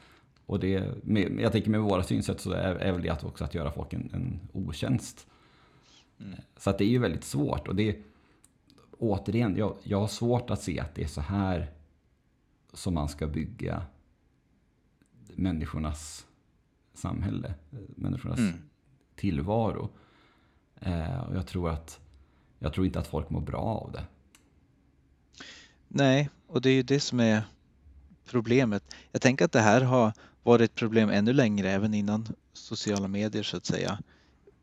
[0.47, 3.45] Och det, med, jag tänker med våra synsätt så är, är väl det att också
[3.45, 5.27] att göra folk en, en otjänst.
[6.21, 6.35] Mm.
[6.57, 7.69] Så att det är ju väldigt svårt.
[7.69, 7.99] Och det
[8.99, 11.71] återigen, jag, jag har svårt att se att det är så här
[12.73, 13.83] som man ska bygga
[15.35, 16.27] människornas
[16.95, 17.55] samhälle,
[17.97, 18.55] människornas mm.
[19.15, 19.91] tillvaro.
[20.81, 22.01] Eh, och jag tror att
[22.59, 24.05] jag tror inte att folk mår bra av det.
[25.89, 27.43] Nej, och det är ju det som är
[28.25, 28.95] problemet.
[29.13, 30.13] Jag tänker att det här har
[30.45, 33.99] varit ett problem ännu längre, även innan sociala medier så att säga.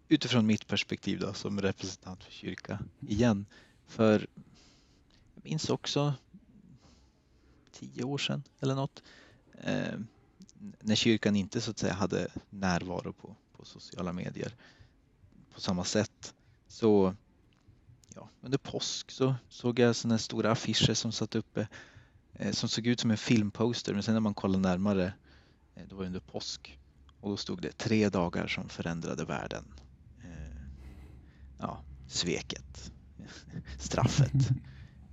[0.08, 3.46] Utifrån mitt perspektiv då, som representant för kyrka igen.
[3.88, 4.28] För
[5.36, 6.14] jag minns också
[7.72, 9.04] tio år sedan eller något,
[9.62, 10.00] eh,
[10.80, 14.56] när kyrkan inte så att säga hade närvaro på, på sociala medier
[15.54, 16.34] på samma sätt.
[16.68, 17.16] Så
[18.16, 21.68] ja, under påsk så såg jag sådana stora affischer som satt uppe
[22.34, 25.14] eh, som såg ut som en filmposter men sen när man kollar närmare
[25.74, 26.80] det var under påsk
[27.22, 29.66] och då stod det tre dagar som förändrade världen.
[30.24, 30.62] Eh,
[31.60, 32.92] ja, sveket,
[33.78, 34.50] straffet,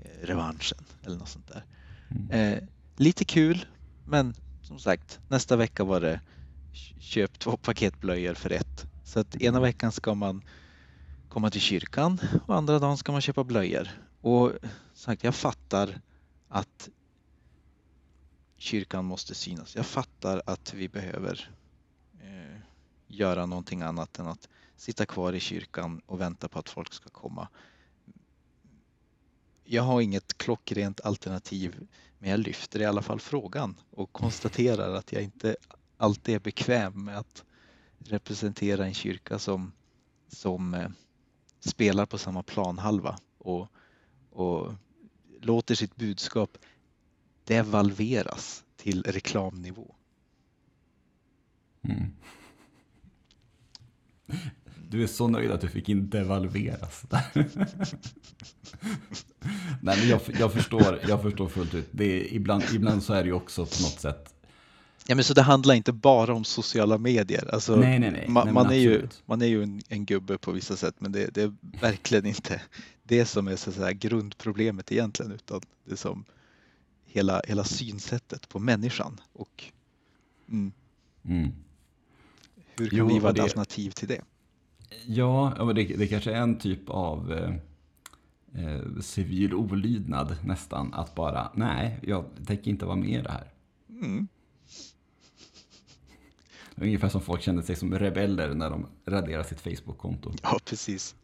[0.01, 1.65] eh, revanschen eller något sånt där.
[2.11, 2.31] Mm.
[2.31, 3.67] Eh, lite kul
[4.05, 6.21] men som sagt nästa vecka var det
[6.99, 8.87] köp två paket blöjor för ett.
[9.05, 10.43] Så att ena veckan ska man
[11.29, 13.89] komma till kyrkan och andra dagen ska man köpa blöjor.
[14.21, 14.53] Och
[14.95, 16.01] sagt, jag fattar
[16.49, 16.89] att
[18.59, 19.77] kyrkan måste synas.
[19.77, 21.51] Jag fattar att vi behöver
[22.21, 22.61] eh,
[23.07, 27.09] göra någonting annat än att sitta kvar i kyrkan och vänta på att folk ska
[27.09, 27.49] komma.
[29.65, 31.87] Jag har inget klockrent alternativ
[32.19, 35.57] men jag lyfter i alla fall frågan och konstaterar att jag inte
[35.97, 37.45] alltid är bekväm med att
[37.99, 39.73] representera en kyrka som,
[40.29, 40.89] som eh,
[41.61, 43.69] spelar på samma planhalva och,
[44.31, 44.75] och
[45.41, 46.59] låter sitt budskap
[47.49, 49.95] devalveras till reklamnivå.
[51.83, 52.13] Mm.
[54.91, 57.05] Du är så nöjd att du fick in devalveras.
[59.81, 61.89] Nej, men jag, jag, förstår, jag förstår fullt ut.
[61.91, 64.35] Det är, ibland, ibland så är det ju också på något sätt
[65.11, 67.55] Ja, men så det handlar inte bara om sociala medier.
[67.55, 68.29] Alltså, nej, nej, nej.
[68.29, 71.13] Man, nej, man är, ju, man är ju en, en, gubbe på vissa sätt men
[71.13, 72.63] det, det, är verkligen inte
[73.03, 76.25] det som är så säga, grundproblemet egentligen utan det som
[77.09, 79.21] hela, hela synsättet på människan.
[79.33, 79.65] Och,
[80.49, 80.73] mm,
[81.25, 81.53] mm.
[82.77, 84.21] Hur kan jo, vi vara ett alternativ till det?
[85.07, 87.55] Ja, det, det kanske är en typ av eh,
[88.65, 90.95] eh, civil olydnad nästan.
[90.95, 93.53] Att bara, nej, jag tänker inte vara med i det här.
[93.89, 94.29] Mm.
[96.75, 100.33] Ungefär som folk kände sig som rebeller när de raderade sitt Facebook-konto.
[100.43, 101.17] Ja, precis.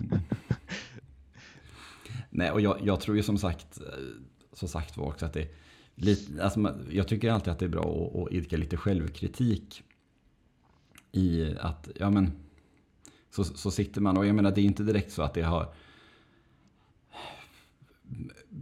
[0.00, 0.18] Mm.
[2.30, 3.80] Nej, och jag, jag, tror ju som sagt,
[4.56, 5.48] som sagt var också att det
[5.94, 9.82] lite, alltså, jag tycker alltid att det är bra att, att idka lite självkritik
[11.12, 12.32] i att, ja men,
[13.30, 15.74] så, så sitter man och jag menar det är inte direkt så att det har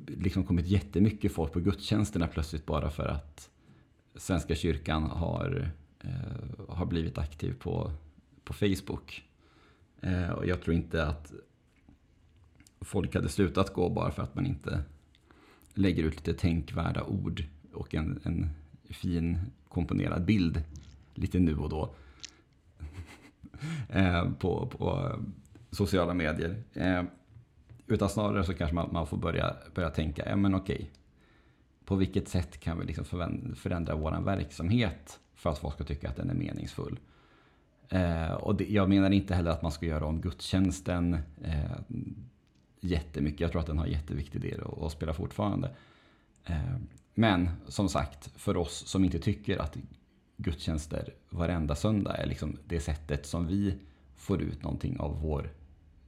[0.07, 3.50] liksom kommit jättemycket folk på gudstjänsterna plötsligt bara för att
[4.14, 7.92] Svenska kyrkan har eh, har blivit aktiv på,
[8.44, 9.24] på Facebook.
[10.00, 11.33] Eh, och jag tror inte att
[12.80, 14.85] folk hade slutat gå bara för att man inte
[15.74, 18.50] lägger ut lite tänkvärda ord och en, en,
[18.90, 20.62] fin komponerad bild
[21.14, 21.94] lite nu och då.
[23.88, 25.12] Eh, på, på
[25.70, 26.62] sociala medier.
[26.72, 27.02] Eh,
[27.87, 30.90] utan snarare så kanske man, man får börja, börja tänka, ja men okej,
[31.84, 33.04] på vilket sätt kan vi liksom
[33.56, 36.98] förändra vår verksamhet för att folk ska tycka att den är meningsfull?
[37.88, 41.78] Eh, och det, jag menar inte heller att man ska göra om gudstjänsten eh,
[42.85, 43.40] jättemycket.
[43.40, 45.70] Jag tror att den har en jätteviktig del att, spela fortfarande.
[46.44, 46.77] Eh,
[47.14, 49.77] men som sagt, för oss som inte tycker att
[50.37, 53.79] gudstjänster varenda söndag är liksom det sättet som vi
[54.16, 55.51] får ut någonting av vår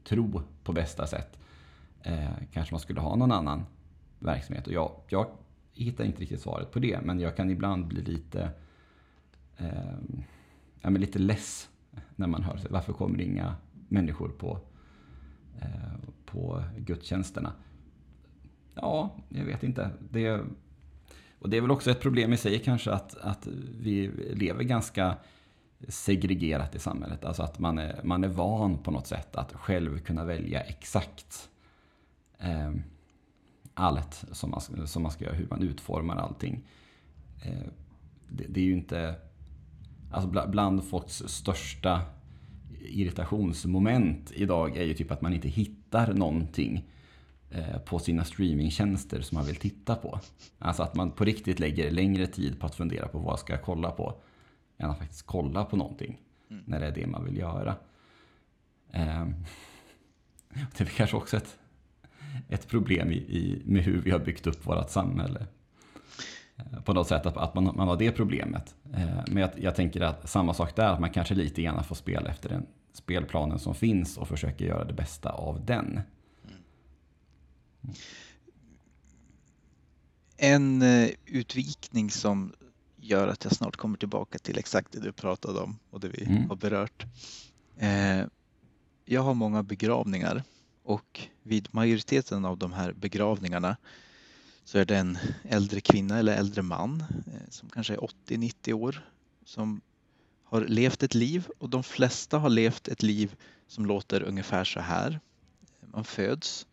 [0.04, 1.38] tro på bästa sätt.
[2.02, 3.64] Eh, kanske man skulle ha någon annan
[4.18, 4.66] verksamhet.
[4.66, 5.26] Och jag, jag
[5.72, 8.50] hittar inte riktigt svaret på det, men jag kan ibland bli lite,
[9.56, 9.96] eh,
[10.80, 11.68] ja, men lite less
[12.16, 13.54] när man hör varför kommer det inga
[13.88, 14.60] människor på,
[15.60, 15.92] eh,
[16.26, 17.52] på gudstjänsterna.
[18.74, 19.90] Ja, jag vet inte.
[20.10, 20.40] Det,
[21.38, 23.46] och det är väl också ett problem i sig kanske att, att
[23.80, 25.16] vi lever ganska
[25.88, 27.24] segregerat i samhället.
[27.24, 31.48] Alltså att man är, man är van på något sätt att själv kunna välja exakt
[32.38, 32.72] eh,
[33.74, 36.68] allt som man, som man ska göra, hur man utformar allting.
[37.44, 37.70] Eh,
[38.28, 39.14] det, det, är ju inte...
[40.10, 42.00] Alltså bland folks största
[42.80, 46.84] irritationsmoment idag är ju typ att man inte hittar någonting
[47.50, 50.20] eh, på sina streamingtjänster som man vill titta på.
[50.58, 53.62] Alltså att man på riktigt lägger längre tid på att fundera på vad ska jag
[53.62, 54.20] kolla på
[54.78, 56.62] än att faktiskt kolla på någonting mm.
[56.66, 57.76] när det är det man vill göra.
[58.92, 59.26] Eh,
[60.78, 61.58] det är kanske också ett
[62.48, 65.46] ett problem i, i, med hur vi har byggt upp vårt samhälle.
[66.56, 68.74] Eh, på något sätt att, att man, man har det problemet.
[68.94, 71.94] Eh, men jag, jag, tänker att samma sak där, att man kanske lite grann får
[71.94, 76.00] spela efter den spelplanen som finns och försöka göra det bästa av den.
[76.44, 76.56] Mm.
[80.36, 82.52] En eh, utvikning som
[82.96, 86.24] gör att jag snart kommer tillbaka till exakt det du pratade om och det vi
[86.24, 86.48] mm.
[86.48, 87.06] har berört.
[89.04, 90.42] Jag har många begravningar
[90.82, 93.76] och vid majoriteten av de här begravningarna
[94.66, 97.98] så är det en äldre kvinna eller äldre man eh, som kanske är
[98.28, 99.10] 80-90 år
[99.44, 99.80] som
[100.44, 104.80] har levt ett liv och de flesta har levt ett liv som låter ungefär så
[104.80, 105.20] här.
[105.80, 106.66] Man föds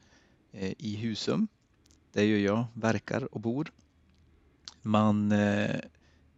[0.51, 1.47] eh, i Husum,
[2.11, 3.71] där ju jag verkar och bor.
[4.81, 5.79] Man eh,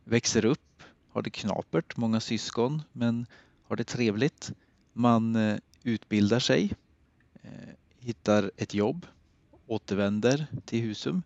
[0.04, 3.26] växer upp, har det knapert, många syskon, men
[3.64, 4.52] har det trevligt.
[4.94, 6.74] Man utbildar sig
[8.00, 9.06] hittar ett jobb,
[9.68, 11.24] återvänder till Husum.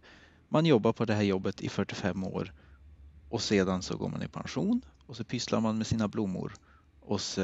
[0.49, 2.53] Man jobbar på det här jobbet i 45 år
[3.29, 6.53] och sedan så går man i pension och så pysslar man med sina blommor
[6.99, 7.41] och så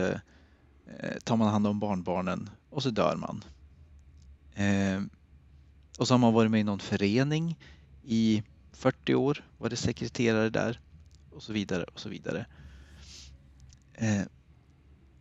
[0.88, 3.44] eh, tar man hand om barnbarnen och så dör man.
[4.54, 5.02] Eh,
[6.00, 7.60] och så har man varit med i någon förening
[8.04, 10.80] i 40 år, var det sekreterare där
[11.32, 12.46] och så vidare och så vidare.
[13.94, 14.22] Eh,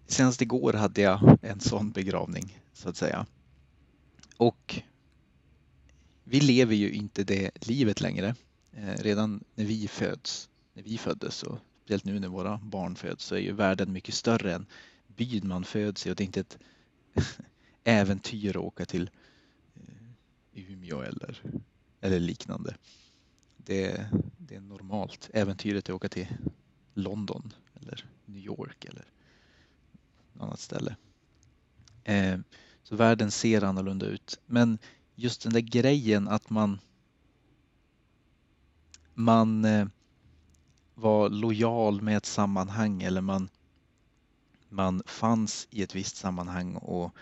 [0.06, 3.26] senast igår hade jag en sån begravning så att säga.
[4.36, 4.82] Och
[6.24, 8.34] vi lever ju inte det livet längre.
[8.72, 13.24] Eh, redan när vi föds, när vi föddes och speciellt nu när våra barn föds
[13.24, 14.66] så är ju världen mycket större än
[15.06, 16.58] byn man föds i och det är inte ett
[17.84, 19.10] äventyr att åka till
[19.74, 21.42] eh, Umeå eller,
[22.00, 22.76] eller liknande.
[23.56, 24.06] Det,
[24.38, 25.30] det är normalt.
[25.32, 26.26] Äventyret är att åka till
[26.94, 29.04] London eller New York eller
[30.32, 30.96] något annat ställe.
[32.04, 32.38] Eh,
[32.82, 34.40] så världen ser annorlunda ut.
[34.46, 34.78] Men
[35.14, 36.78] just den där grejen att man
[39.14, 39.86] man eh,
[40.94, 43.48] var lojal med ett sammanhang eller man,
[44.68, 47.16] man fanns i ett visst sammanhang och,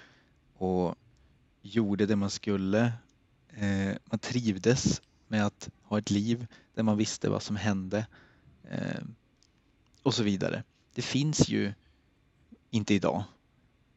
[0.54, 0.94] och
[1.62, 2.92] gjorde det man skulle.
[3.48, 8.06] Eh, man trivdes med att ha ett liv där man visste vad som hände
[8.70, 9.02] eh,
[10.02, 10.62] och så vidare.
[10.94, 11.72] Det finns ju
[12.70, 13.24] inte idag.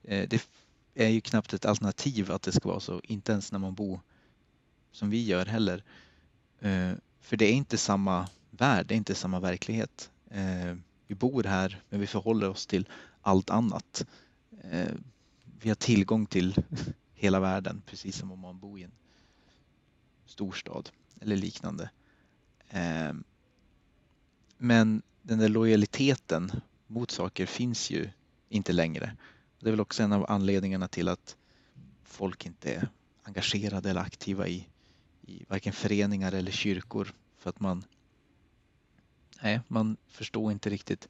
[0.03, 0.47] Eh, det
[0.95, 3.99] är ju knappt ett alternativ att det ska vara så, inte ens när man bor
[4.91, 5.83] som vi gör heller.
[6.59, 10.11] Eh, för det är inte samma värld, det är inte samma verklighet.
[10.29, 10.75] Eh,
[11.07, 12.87] vi bor här men vi förhåller oss till
[13.21, 14.05] allt annat.
[14.61, 14.93] Eh,
[15.59, 16.55] vi har tillgång till
[17.13, 18.91] hela världen precis som om man bor i en
[20.25, 20.89] storstad
[21.21, 21.89] eller liknande.
[24.57, 26.51] Men den där lojaliteten
[26.87, 28.09] mot saker finns ju
[28.49, 29.17] inte längre.
[29.59, 31.37] Det är väl också en av anledningarna till att
[32.03, 32.89] folk inte är
[33.23, 34.67] engagerade eller aktiva i,
[35.21, 37.13] i varken föreningar eller kyrkor.
[37.37, 37.83] För att man,
[39.41, 41.07] nej, man förstår inte riktigt.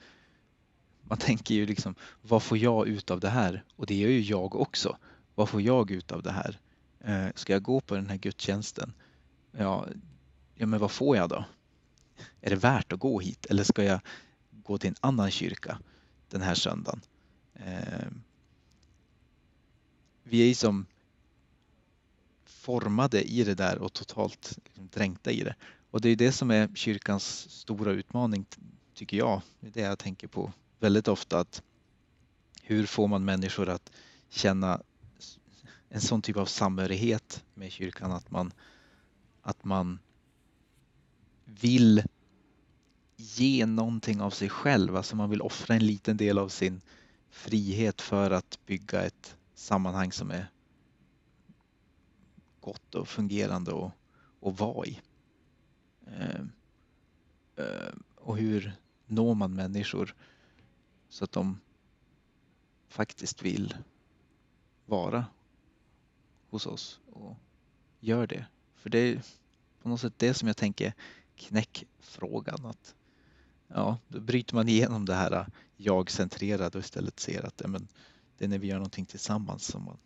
[1.01, 3.63] Man tänker ju liksom, vad får jag ut av det här?
[3.75, 4.97] Och det gör ju jag också.
[5.35, 6.59] Vad får jag ut av det här?
[6.99, 8.93] Eh, ska jag gå på den här gudstjänsten?
[9.51, 9.87] Ja,
[10.55, 11.45] ja men vad får jag då?
[12.41, 13.99] är det värt att gå hit eller ska jag
[14.51, 15.79] gå till en annan kyrka
[16.29, 17.01] den här söndagen?
[17.53, 18.07] Eh,
[20.27, 20.85] vi är ju som
[22.45, 25.55] formade i det där och totalt liksom dränkta i det.
[25.91, 28.45] Och det är det som är kyrkans stora utmaning,
[28.93, 29.41] tycker jag.
[29.59, 31.39] Det är det jag tänker på väldigt ofta.
[31.39, 31.61] att
[32.61, 33.91] Hur får man människor att
[34.29, 34.81] känna
[35.89, 38.51] en sån typ av samhörighet med kyrkan att man,
[39.41, 39.99] att man
[41.45, 42.03] vill
[43.15, 46.81] ge någonting av sig själv, alltså man vill offra en liten del av sin
[47.29, 50.47] frihet för att bygga ett sammanhang som är
[52.59, 53.91] gott och fungerande och,
[54.39, 55.01] och vara i.
[56.07, 56.41] Eh,
[57.55, 58.73] eh, och hur
[59.05, 60.15] når man människor
[61.09, 61.59] så att de
[62.87, 63.75] faktiskt vill
[64.85, 65.25] vara
[66.49, 67.35] hos oss och
[67.99, 68.45] gör det.
[68.75, 69.21] För det är
[69.81, 70.93] på något sätt det som jag tänker
[71.35, 72.65] knäckfrågan.
[72.65, 72.95] Att,
[73.67, 75.47] ja, då bryter man igenom det här äh,
[75.77, 77.87] jag-centrerade och istället ser att ja, men,
[78.37, 79.97] det är när vi gör någonting tillsammans som, man,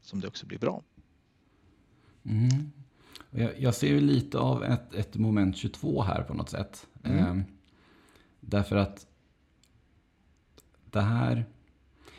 [0.00, 0.82] som det också blir bra.
[2.24, 2.72] Mm.
[3.30, 6.86] Jag, jag, ser ju lite av ett, ett moment 22 här på något sätt.
[7.02, 7.38] Mm.
[7.38, 7.44] Eh,
[8.40, 9.06] därför att
[10.90, 11.44] det här,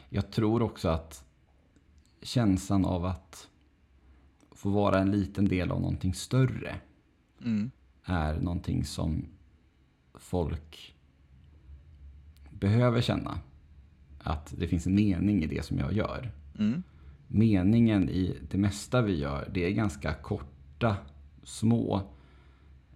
[0.10, 1.26] jag tror också att
[2.22, 3.50] känslan av att
[4.52, 6.76] få vara en liten del av någonting större
[7.42, 7.72] mm.
[8.04, 9.26] är någonting som
[10.14, 10.96] folk
[12.52, 13.40] behöver känna.
[14.24, 16.32] Att det finns en mening i det som jag gör.
[16.60, 16.84] Mm.
[17.28, 20.98] Meningen i det mesta vi gör, det är ganska korta,
[21.44, 22.02] små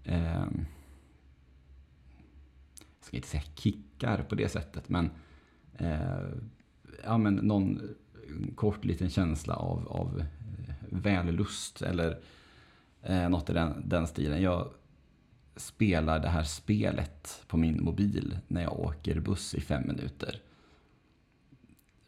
[0.04, 0.46] eh,
[3.08, 5.10] jag ska inte säga kickar på det sättet, men,
[5.78, 6.28] eh,
[7.04, 7.82] ja, men någon
[8.56, 12.20] kort liten känsla av, av eh, vällust eller
[13.02, 14.42] eh, något i den, den stilen.
[14.42, 14.70] Jag
[15.56, 20.42] spelar det här spelet på min mobil när jag åker buss i fem minuter.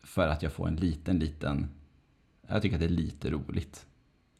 [0.09, 1.67] För att jag får en liten, liten...
[2.47, 3.87] Jag tycker att det är lite roligt.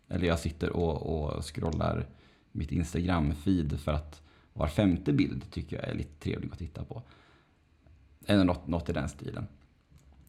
[0.07, 2.07] Eller jag sitter och, och scrollar
[2.51, 4.22] mitt Instagram-feed för att
[4.53, 7.03] var femte bild tycker jag är lite trevlig att titta på.
[8.26, 9.47] Eller något, något i den stilen.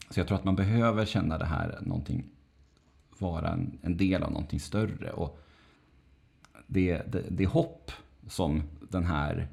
[0.09, 2.23] Så jag tror att man behöver känna det här någonting,
[3.19, 5.11] vara en, en del av någonting större.
[5.11, 5.39] Och
[6.67, 7.91] det, det, det hopp
[8.27, 9.47] som den här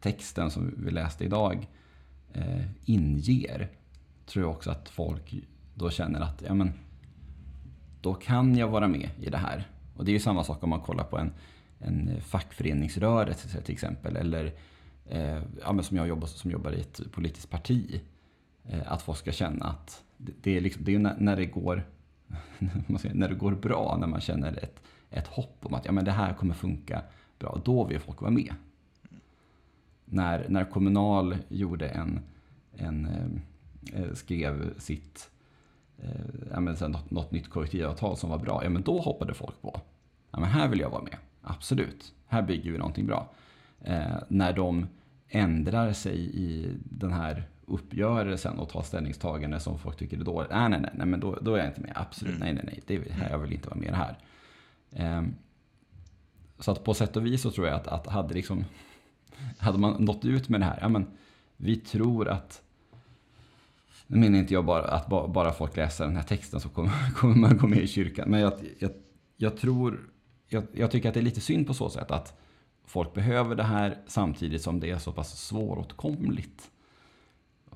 [0.00, 1.68] texten som vi läste idag
[2.32, 3.70] eh, inger
[4.26, 5.34] tror jag också att folk
[5.74, 6.72] då känner att ja, men,
[8.00, 9.68] då kan jag vara med i det här.
[9.96, 11.32] Och det är ju samma sak om man kollar på en,
[11.78, 14.16] en fackföreningsrörelse till exempel.
[14.16, 14.52] Eller
[15.06, 18.00] eh, ja, men som jag jobbar, som jobbar i ett politiskt parti.
[18.64, 21.86] Eh, att folk ska känna att det är, liksom, det är när, när, det går,
[23.12, 26.12] när det går bra, när man känner ett, ett hopp om att ja, men det
[26.12, 27.02] här kommer funka
[27.38, 28.54] bra, då vill folk vara med.
[30.04, 32.20] När, när Kommunal gjorde en,
[32.76, 33.40] en eh
[34.14, 35.30] skrev sitt
[35.98, 36.10] eh,
[36.50, 39.62] ja, men sen något, något nytt kollektivavtal som var bra, ja men då hoppade folk
[39.62, 39.80] på.
[40.30, 42.14] Ja men här vill jag vara med, absolut.
[42.26, 43.30] Här bygger vi någonting bra.
[43.80, 44.86] Eh, när de
[45.28, 50.50] ändrar sig i den här uppgörelsen och ta ställningstagande som folk tycker är dåligt.
[50.50, 51.92] Nej, nej, nej, nej men då, då är jag inte med.
[51.94, 52.54] Absolut, mm.
[52.54, 53.00] nej, nej, nej.
[53.04, 54.18] Det här, jag vill inte vara med här.
[55.18, 55.34] Um,
[56.58, 58.64] så att på sätt och vis så tror jag att, att hade, liksom,
[59.58, 61.06] hade man nått ut med det här, ja men
[61.56, 62.62] vi tror att
[64.14, 67.36] nu menar inte jag bara att bara folk läser den här texten så kommer, kommer
[67.36, 68.30] man gå med i kyrkan.
[68.30, 68.90] Men jag, jag,
[69.36, 70.10] jag tror,
[70.48, 72.40] jag, jag, tycker att det är lite synd på så sätt att
[72.84, 76.70] folk behöver det här samtidigt som det är så pass svåråtkomligt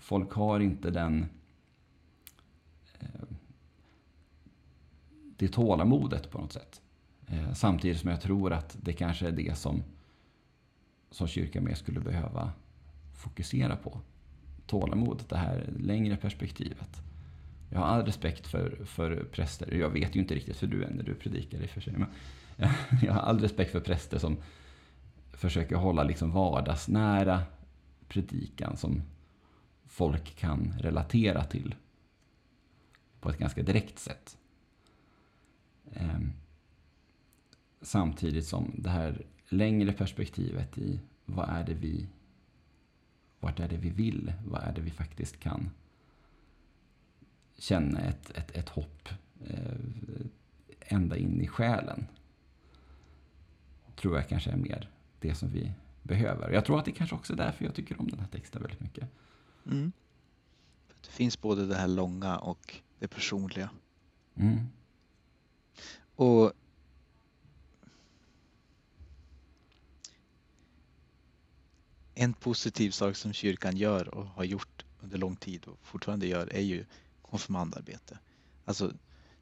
[0.01, 1.27] folk har inte den
[2.99, 3.09] eh,
[5.37, 6.81] det tålamodet på något sätt.
[7.27, 9.83] Eh, samtidigt som jag tror att det kanske är det som,
[11.11, 12.53] som kyrkan mer skulle behöva
[13.15, 14.01] fokusera på.
[14.69, 17.03] Tålamodet, det här längre perspektivet.
[17.71, 19.75] Jag har all respekt för, för präster.
[19.75, 21.93] Jag vet ju inte riktigt hur du är när du predikar i och för sig.
[21.93, 22.09] Men
[23.03, 24.37] jag har all respekt för präster som
[25.33, 27.43] försöker hålla liksom vardagsnära
[28.09, 29.03] predikan som
[29.87, 31.75] folk kan relatera till
[33.21, 34.39] på ett ganska direkt sätt.
[35.93, 36.33] Ehm,
[37.81, 42.09] samtidigt som det här längre perspektivet i vad är det vi
[43.41, 44.33] vart är det vi vill?
[44.45, 45.71] Vad är det vi faktiskt kan
[47.59, 49.09] känna ett, ett, ett hopp
[49.47, 50.27] eh,
[50.81, 52.07] ända in i själen?
[53.97, 55.73] Tror jag kanske är mer det som vi
[56.03, 56.51] behöver.
[56.51, 58.81] Jag tror att det kanske också är därför jag tycker om den här texten väldigt
[58.81, 59.09] mycket.
[59.67, 59.93] Mm.
[61.01, 63.71] Det finns både det här långa och det personliga.
[64.35, 64.59] Mm.
[66.15, 66.53] Och
[72.21, 76.53] en positiv sak som kyrkan gör och har gjort under lång tid och fortfarande gör
[76.53, 76.85] är ju
[77.23, 78.19] konfirmandarbete.
[78.65, 78.93] Alltså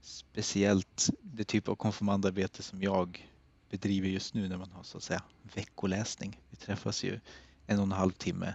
[0.00, 3.28] speciellt det typ av konfirmandarbete som jag
[3.70, 5.22] bedriver just nu när man har så att säga
[5.54, 6.40] veckoläsning.
[6.50, 7.20] Vi träffas ju
[7.66, 8.54] en och en halv timme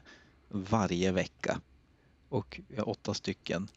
[0.49, 1.61] varje vecka
[2.29, 3.67] och vi har åtta stycken,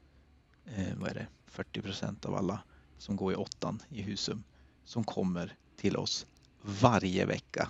[0.64, 2.62] eh, vad är det, 40 procent av alla
[2.99, 4.45] som går i åttan i Husum
[4.84, 6.26] som kommer till oss
[6.62, 7.68] varje vecka.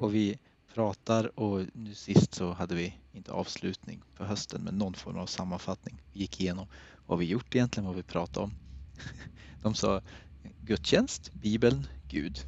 [0.00, 0.38] Och vi
[0.74, 5.26] pratar och nu sist så hade vi inte avslutning för hösten men någon form av
[5.26, 6.02] sammanfattning.
[6.12, 6.66] Vi gick igenom
[7.06, 8.52] vad vi gjort egentligen, vad vi pratade om.
[9.62, 10.02] De sa
[10.60, 12.38] gudstjänst, Bibeln, Gud.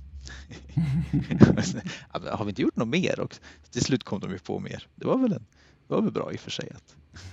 [2.10, 3.20] har vi inte gjort något mer?
[3.20, 3.38] Och
[3.70, 4.86] till slut kom de ju på mer.
[4.94, 5.46] Det var väl, en,
[5.88, 6.72] det var väl bra i och för sig.
[6.76, 6.96] Att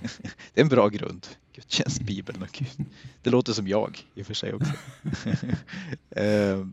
[0.54, 1.26] det är en bra grund.
[1.52, 2.86] Gudstjänst, Bibeln och Gud.
[3.22, 4.72] Det låter som jag i och för sig också.
[6.10, 6.72] Ehm,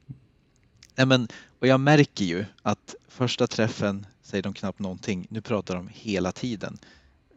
[0.98, 1.28] nej men,
[1.60, 5.28] och jag märker ju att första träffen säger de knappt någonting.
[5.30, 6.78] Nu pratar de hela tiden.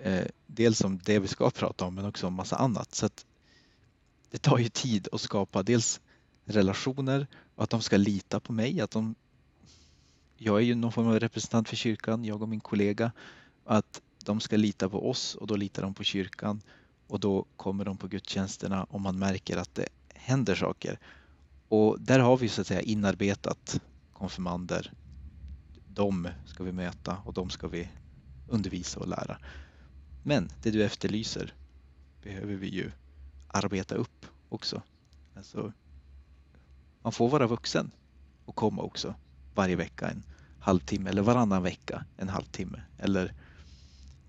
[0.02, 2.94] Eh, dels om det vi ska prata om men också om massa annat.
[2.94, 3.26] Så att
[4.30, 6.00] det tar ju tid att skapa dels
[6.44, 8.80] relationer och att de ska lita på mig.
[8.80, 9.14] Att de,
[10.36, 13.12] jag är ju någon form av representant för kyrkan, jag och min kollega.
[13.64, 16.62] Att de ska lita på oss och då litar de på kyrkan
[17.06, 20.98] och då kommer de på gudstjänsterna om man märker att det händer saker.
[21.70, 23.80] Och där har vi så att säga inarbetat
[24.12, 24.92] konfirmander.
[25.86, 27.88] De ska vi möta och de ska vi
[28.48, 29.38] undervisa och lära.
[30.22, 31.54] Men det du efterlyser
[32.22, 32.90] behöver vi ju
[33.48, 34.82] arbeta upp också.
[35.36, 35.72] Alltså,
[37.02, 37.90] man får vara vuxen
[38.44, 39.14] och komma också
[39.54, 40.22] varje vecka en
[40.60, 43.34] halvtimme eller varannan vecka en halvtimme eller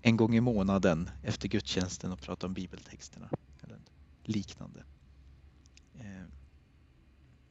[0.02, 3.28] en gång i månaden efter gudstjänsten och prata om bibeltexterna
[3.62, 3.78] eller
[4.24, 4.84] liknande.
[5.94, 6.41] Eh,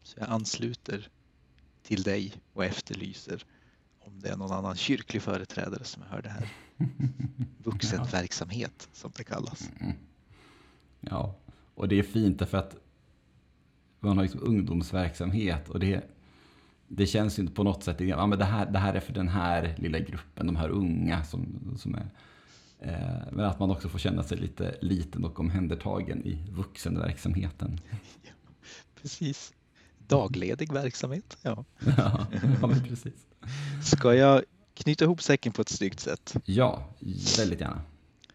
[0.04, 1.10] så jag ansluter
[1.84, 3.46] till dig och efterlyser
[4.00, 6.50] om det är någon annan kyrklig företrädare som hör det här.
[7.64, 9.70] Vuxenverksamhet som det kallas.
[9.80, 9.94] Mm.
[11.00, 11.36] Ja,
[11.76, 12.76] och det är fint därför att
[14.00, 16.04] man har liksom ungdomsverksamhet och det,
[16.88, 19.14] det känns ju inte på något sätt, ja, men det, här, det här är för
[19.14, 22.10] den här lilla gruppen, de här unga som, som är
[22.80, 27.80] eh, men att man också får känna sig lite liten och omhändertagen i vuxenverksamheten.
[28.24, 28.32] Ja,
[29.02, 29.54] precis.
[30.08, 31.66] Dagledig verksamhet, ja.
[31.98, 32.28] ja,
[32.62, 33.14] ja precis.
[33.84, 34.44] Ska jag
[34.74, 36.36] knyta ihop säcken på ett snyggt sätt?
[36.46, 36.90] Ja,
[37.38, 37.82] väldigt gärna.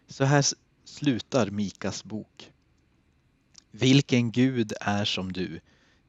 [0.07, 0.45] Så här
[0.85, 2.51] slutar Mikas bok.
[3.71, 5.59] Vilken Gud är som du,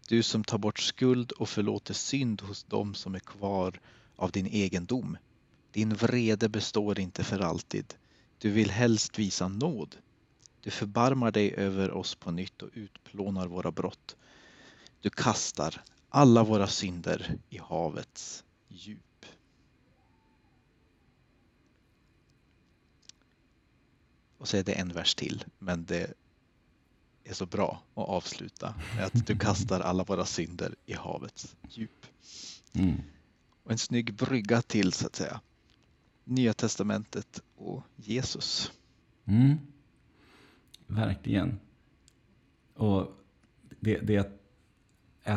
[0.08, 3.80] du som tar bort skuld och förlåter synd hos dem som är kvar
[4.16, 5.16] av din egendom.
[5.72, 7.94] Din vrede består inte för alltid.
[8.38, 9.96] Du vill helst visa nåd.
[10.60, 14.16] Du förbarmar dig över oss på nytt och utplånar våra brott.
[15.00, 19.26] Du kastar alla våra synder i havets djup.
[24.38, 26.14] Och så är det en vers till, men det
[27.24, 32.06] är så bra att avsluta med att du kastar alla våra synder i havets djup.
[32.72, 32.96] Mm.
[33.62, 35.40] Och en snygg brygga till så att säga
[36.24, 38.72] Nya Testamentet och Jesus.
[39.24, 39.58] Mm.
[40.86, 41.60] Verkligen.
[42.74, 43.12] Och
[43.80, 44.26] det, det jag,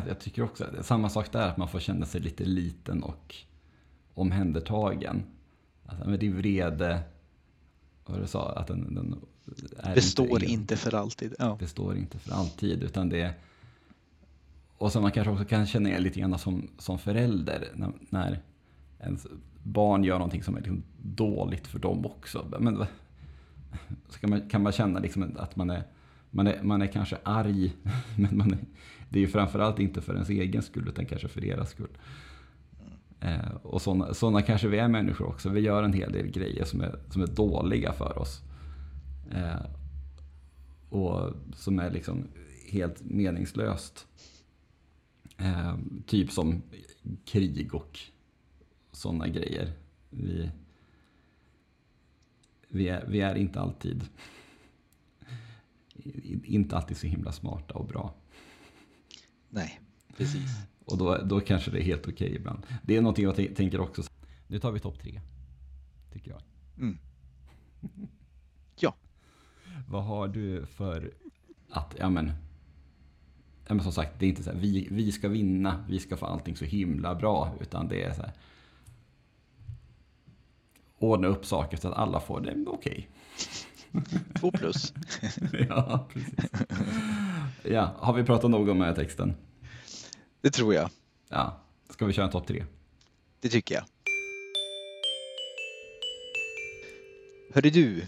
[0.08, 3.36] jag tycker också, samma sak där, att man får känna sig lite liten och
[4.14, 5.24] omhändertagen.
[5.86, 7.02] Alltså, med din vrede,
[8.06, 9.16] vad du sa, att den, den
[9.96, 11.36] består inte, inte, för alltid.
[11.40, 11.56] Ja.
[11.60, 13.34] Består inte för alltid, utan det
[14.82, 18.40] och som man kanske också kan känna lite grann som, som förälder när, när
[19.00, 19.28] ens
[19.64, 22.46] barn gör någonting som är liksom dåligt för dem också.
[22.60, 22.86] Men,
[24.10, 25.84] så kan, man, kan man känna liksom att man är,
[26.30, 27.74] man, är, man är kanske arg,
[28.18, 28.60] men man är,
[29.12, 31.98] det är ju framförallt inte för ens egen skull utan kanske för deras skull.
[33.20, 33.82] Eh, och
[34.16, 35.50] sådana, kanske vi är människor också.
[35.50, 38.42] Vi gör en hel del grejer som är, som är dåliga för oss.
[39.32, 39.66] Eh,
[40.90, 42.28] och som är liksom
[42.70, 44.08] helt meningslöst.
[45.38, 46.62] Eh, typ som
[47.26, 48.00] krig och
[48.92, 49.72] sådana grejer.
[50.10, 50.50] Vi,
[52.68, 54.04] vi, är, vi är inte alltid
[56.44, 58.14] inte alltid så himla smarta och bra.
[59.54, 59.80] Nej,
[60.18, 60.50] precis.
[60.86, 62.66] Och då, då kanske det är helt okej okay ibland.
[62.84, 64.04] Det är någonting jag tänker också.
[64.48, 65.22] Nu tar vi topp tre.
[66.14, 66.42] Tycker jag.
[66.78, 66.98] Mm.
[68.76, 68.96] Ja.
[69.88, 71.14] Vad har du för
[71.70, 72.32] att, ja men,
[73.68, 76.18] ja men som sagt, det är inte så här, vi, vi ska vinna, vi ska
[76.18, 78.32] få allting så himla bra, utan det är så här,
[80.98, 83.10] ordna upp saker så att alla får det okej.
[83.92, 84.20] Okay.
[84.40, 84.94] Två plus.
[85.70, 86.36] ja, precis.
[87.64, 89.34] Ja, har vi pratat nog om texten?
[90.42, 90.90] Det tror jag.
[91.30, 92.66] Ja, ska vi köra en topp tre?
[93.40, 93.84] Det tycker jag.
[97.54, 98.06] Hörde du,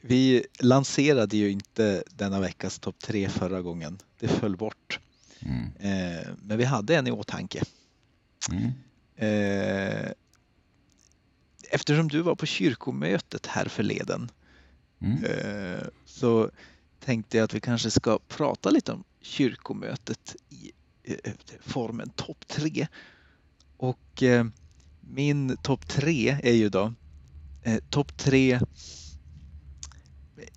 [0.00, 3.98] vi lanserade ju inte denna veckas topp tre förra gången.
[4.18, 5.00] Det föll bort.
[5.40, 5.64] Mm.
[5.78, 7.62] Eh, men vi hade en i åtanke.
[8.50, 8.70] Mm.
[9.16, 10.10] Eh,
[11.70, 14.30] eftersom du var på kyrkomötet här förleden
[15.02, 15.24] Mm.
[15.24, 16.50] eh, så
[17.00, 20.72] tänkte jag att vi kanske ska prata lite om kyrkomötet i
[21.02, 22.86] eh, formen topp tre.
[23.76, 24.46] Och eh,
[25.00, 26.94] min topp tre är ju då
[27.62, 28.60] eh, topp tre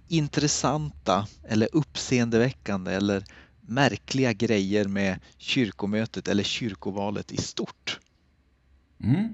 [0.08, 3.24] intressanta eller uppseendeväckande eller
[3.62, 8.00] märkliga grejer med kyrkomötet eller kyrkovalet i stort.
[9.00, 9.34] Mm.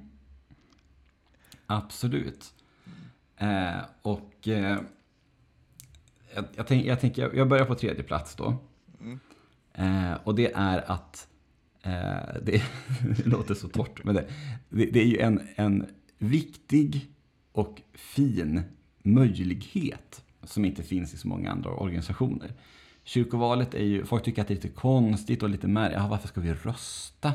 [1.66, 2.54] Absolut.
[3.38, 4.80] Eh, och eh,
[6.36, 8.58] jag, jag, tänk, jag, tänker, jag börjar på tredje plats då.
[9.02, 9.20] Mm.
[9.74, 11.28] Eh, och det är att,
[11.84, 12.64] eh, det,
[13.18, 14.26] det låter så torrt, men det,
[14.70, 15.86] det, det är ju en, en
[16.18, 17.12] viktig
[17.52, 18.62] och fin
[19.04, 22.54] möjlighet som inte finns i så många andra organisationer.
[23.04, 26.28] Kyrkovalet är ju, folk tycker att det är lite konstigt och lite märkligt, ja, varför
[26.28, 27.34] ska vi rösta?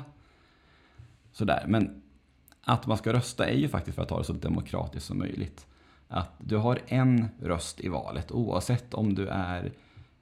[1.32, 2.02] Sådär, men
[2.60, 5.66] att man ska rösta är ju faktiskt för att ha det så demokratiskt som möjligt.
[6.14, 9.72] Att du har en röst i valet oavsett om du är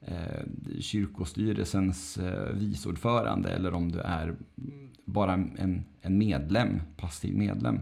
[0.01, 4.37] eh, kyrkostyrelsens eh, viceordförande eller om du är
[5.05, 7.81] bara en, en medlem, passiv medlem.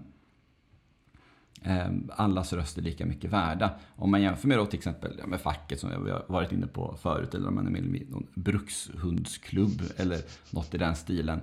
[1.62, 3.70] Eh, allas röst är lika mycket värda.
[3.96, 6.66] Om man jämför med då till exempel ja, med facket som vi har varit inne
[6.66, 10.18] på förut eller om man är med i någon brukshundsklubb eller
[10.50, 11.40] något i den stilen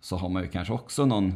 [0.00, 1.34] så har man ju kanske också någon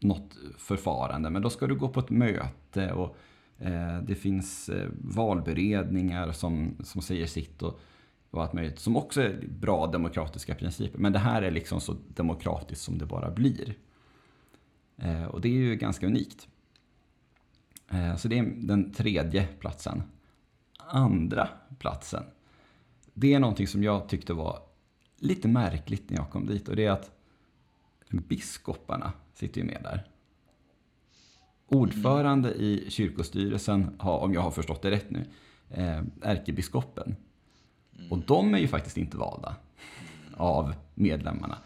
[0.00, 1.30] något förfarande.
[1.30, 3.16] Men då ska du gå på ett möte och
[3.60, 7.80] Eh, det finns eh, valberedningar som, som säger sitt och,
[8.30, 8.78] och allt möjligt.
[8.78, 10.98] Som också är bra demokratiska principer.
[10.98, 13.74] Men det här är liksom så demokratiskt som det bara blir.
[14.96, 16.48] Eh, och det är ju ganska unikt.
[18.18, 20.02] Så det är den tredje platsen.
[20.78, 21.48] Andra
[21.78, 22.22] platsen.
[23.14, 24.58] Det är någonting som jag tyckte var
[25.16, 26.68] lite märkligt när jag kom dit.
[26.68, 27.10] Och det är att
[28.10, 30.09] biskoparna sitter ju med där.
[31.72, 35.24] Ordförande i kyrkostyrelsen har, om jag har förstått det rätt nu,
[35.70, 37.16] eh, ärkebiskopen.
[38.10, 39.56] Och de är ju faktiskt inte valda
[40.36, 41.58] av medlemmarna.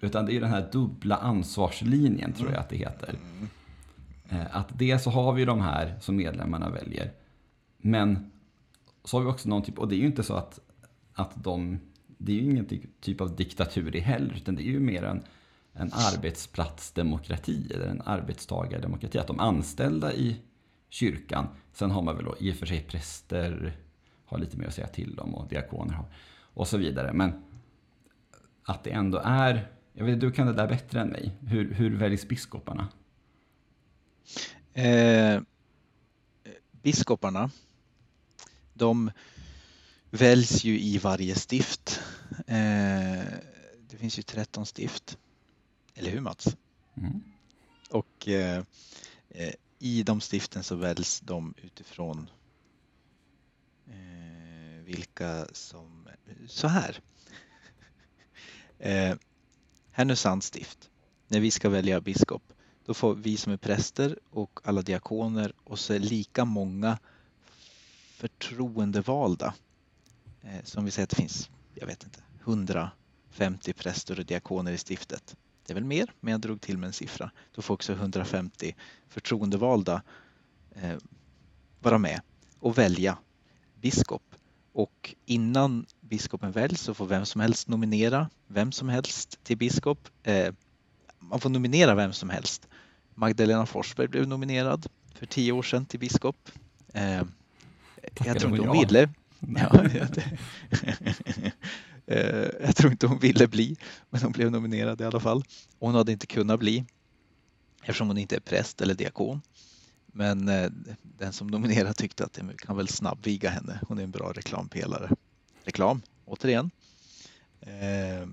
[0.00, 3.14] Utan det är ju den här dubbla ansvarslinjen, tror jag att det heter.
[4.28, 7.12] Eh, att dels så har vi de här som medlemmarna väljer.
[7.78, 8.30] Men
[9.04, 10.60] så har vi också någon typ, och det är ju inte så att,
[11.14, 11.78] att de,
[12.18, 12.66] det är ju ingen
[13.00, 15.22] typ av diktatur i heller, utan det är ju mer en
[15.72, 19.18] en arbetsplatsdemokrati eller en arbetstagardemokrati.
[19.18, 20.36] Att de anställda i
[20.88, 23.76] kyrkan, sen har man väl då i och för sig präster,
[24.24, 26.06] har lite mer att säga till om och diakoner har
[26.54, 27.12] och så vidare.
[27.12, 27.44] Men
[28.64, 31.36] att det ändå är, jag vet du kan det där bättre än mig.
[31.40, 32.88] Hur, hur väljs biskoparna?
[34.72, 35.40] Eh,
[36.82, 37.50] biskoparna,
[38.74, 39.10] de
[40.10, 42.00] väljs ju i varje stift.
[42.46, 43.24] Eh,
[43.88, 45.18] det finns ju 13 stift.
[45.94, 46.56] Eller hur Mats?
[46.94, 47.22] Mm.
[47.90, 48.64] Och eh,
[49.28, 52.30] eh, i de stiften så väljs de utifrån
[53.86, 56.08] eh, vilka som...
[56.46, 57.00] Så här.
[58.78, 59.16] eh,
[59.90, 60.90] Härnösands stift.
[61.28, 62.52] När vi ska välja biskop
[62.84, 66.98] då får vi som är präster och alla diakoner och så lika många
[68.16, 69.54] förtroendevalda.
[70.42, 74.78] Eh, som vi säger att det finns, jag vet inte, 150 präster och diakoner i
[74.78, 75.36] stiftet
[75.66, 77.30] det är väl mer, men jag drog till med en siffra.
[77.54, 78.74] Då får också 150
[79.08, 80.02] förtroendevalda
[80.74, 80.96] eh,
[81.80, 82.20] vara med
[82.58, 83.18] och välja
[83.80, 84.22] biskop.
[84.72, 90.08] Och innan biskopen väljs så får vem som helst nominera vem som helst till biskop.
[90.22, 90.54] Eh,
[91.18, 92.68] man får nominera vem som helst.
[93.14, 96.36] Magdalena Forsberg blev nominerad för tio år sedan till biskop.
[96.94, 97.22] Eh,
[98.24, 99.08] jag tror inte hon ville.
[99.40, 99.84] Ja,
[102.12, 103.76] Eh, jag tror inte hon ville bli,
[104.10, 105.44] men hon blev nominerad i alla fall.
[105.78, 106.84] Hon hade inte kunnat bli
[107.82, 109.40] eftersom hon inte är präst eller diakon.
[110.06, 110.70] Men eh,
[111.02, 113.80] den som nominerade tyckte att det kan väl snabbviga henne.
[113.88, 115.10] Hon är en bra reklampelare.
[115.64, 116.70] Reklam, återigen.
[117.60, 118.28] Eh,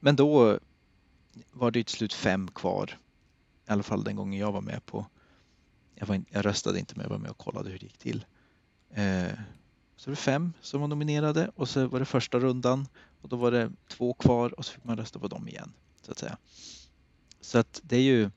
[0.00, 0.58] men då
[1.52, 2.98] var det till slut fem kvar.
[3.68, 5.06] I alla fall den gången jag var med på.
[5.94, 8.24] Jag, var, jag röstade inte men jag var med och kollade hur det gick till.
[8.90, 9.32] Eh,
[9.98, 12.88] så var det fem som var nominerade och så var det första rundan
[13.22, 15.72] och då var det två kvar och så fick man rösta på dem igen.
[16.02, 16.36] Så att säga.
[17.40, 18.30] Så att det är ju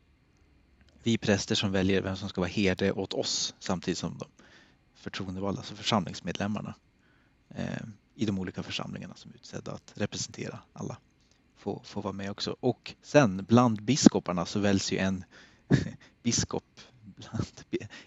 [1.03, 4.27] vi präster som väljer vem som ska vara herde åt oss samtidigt som de
[4.95, 6.75] förtroendevalda, alltså församlingsmedlemmarna
[7.49, 7.81] eh,
[8.15, 10.97] i de olika församlingarna som är utsedda att representera alla
[11.57, 12.55] får, får vara med också.
[12.59, 15.23] Och sen bland biskoparna så väljs ju en
[16.23, 16.79] biskop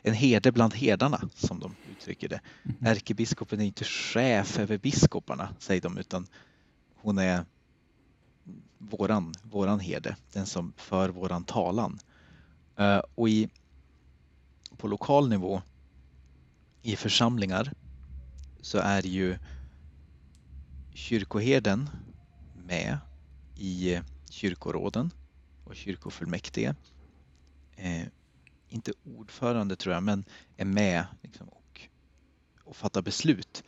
[0.03, 1.75] en herde bland herdarna som de
[2.05, 2.41] uttrycker det.
[2.63, 2.87] Mhm.
[2.87, 6.27] Ärkebiskopen är inte chef över biskoparna säger de utan
[6.95, 7.45] hon är
[8.79, 11.99] våran, våran herde, den som för våran talan.
[12.77, 13.49] Eh, och i,
[14.77, 15.63] på lokal nivå
[16.83, 17.73] i församlingar
[18.61, 19.39] så är ju
[20.95, 21.91] kyrkoherden
[22.67, 22.99] med
[23.57, 24.01] i
[24.31, 25.11] kyrkoråden
[25.65, 26.75] och kyrkofullmäktige.
[27.77, 28.07] Eh,
[28.69, 30.25] inte ordförande tror jag, men
[30.57, 31.64] är med liksom, och,
[32.65, 33.65] och fattar beslut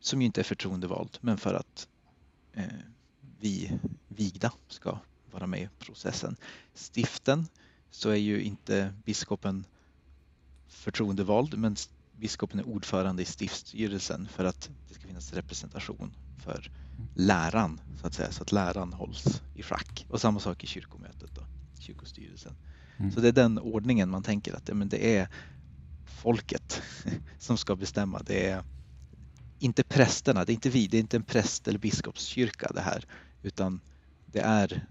[0.00, 1.88] som ju inte är förtroendevald, men för att
[2.52, 2.64] eh,
[3.40, 3.72] vi
[4.08, 4.98] vigda ska
[5.30, 6.36] vara med i processen.
[6.74, 7.46] Stiften
[7.90, 9.64] så är ju inte biskopen
[10.68, 11.76] förtroendevald, men
[12.12, 16.14] biskopen är ordförande i stiftsstyrelsen för att det ska finnas representation
[16.44, 16.70] för
[17.14, 20.06] läran så att säga, så att läran hålls i schack.
[20.08, 21.42] Och samma sak i kyrkomötet då,
[21.78, 22.54] kyrkostyrelsen.
[22.96, 23.12] Mm.
[23.12, 25.28] Så det är den ordningen man tänker att ja, men det är
[26.22, 26.82] folket
[27.38, 28.22] som ska bestämma.
[28.26, 28.64] Det är
[29.58, 33.04] inte prästerna, det är inte vi, det är inte en präst eller biskopskyrka det här,
[33.42, 33.80] utan
[34.26, 34.86] det är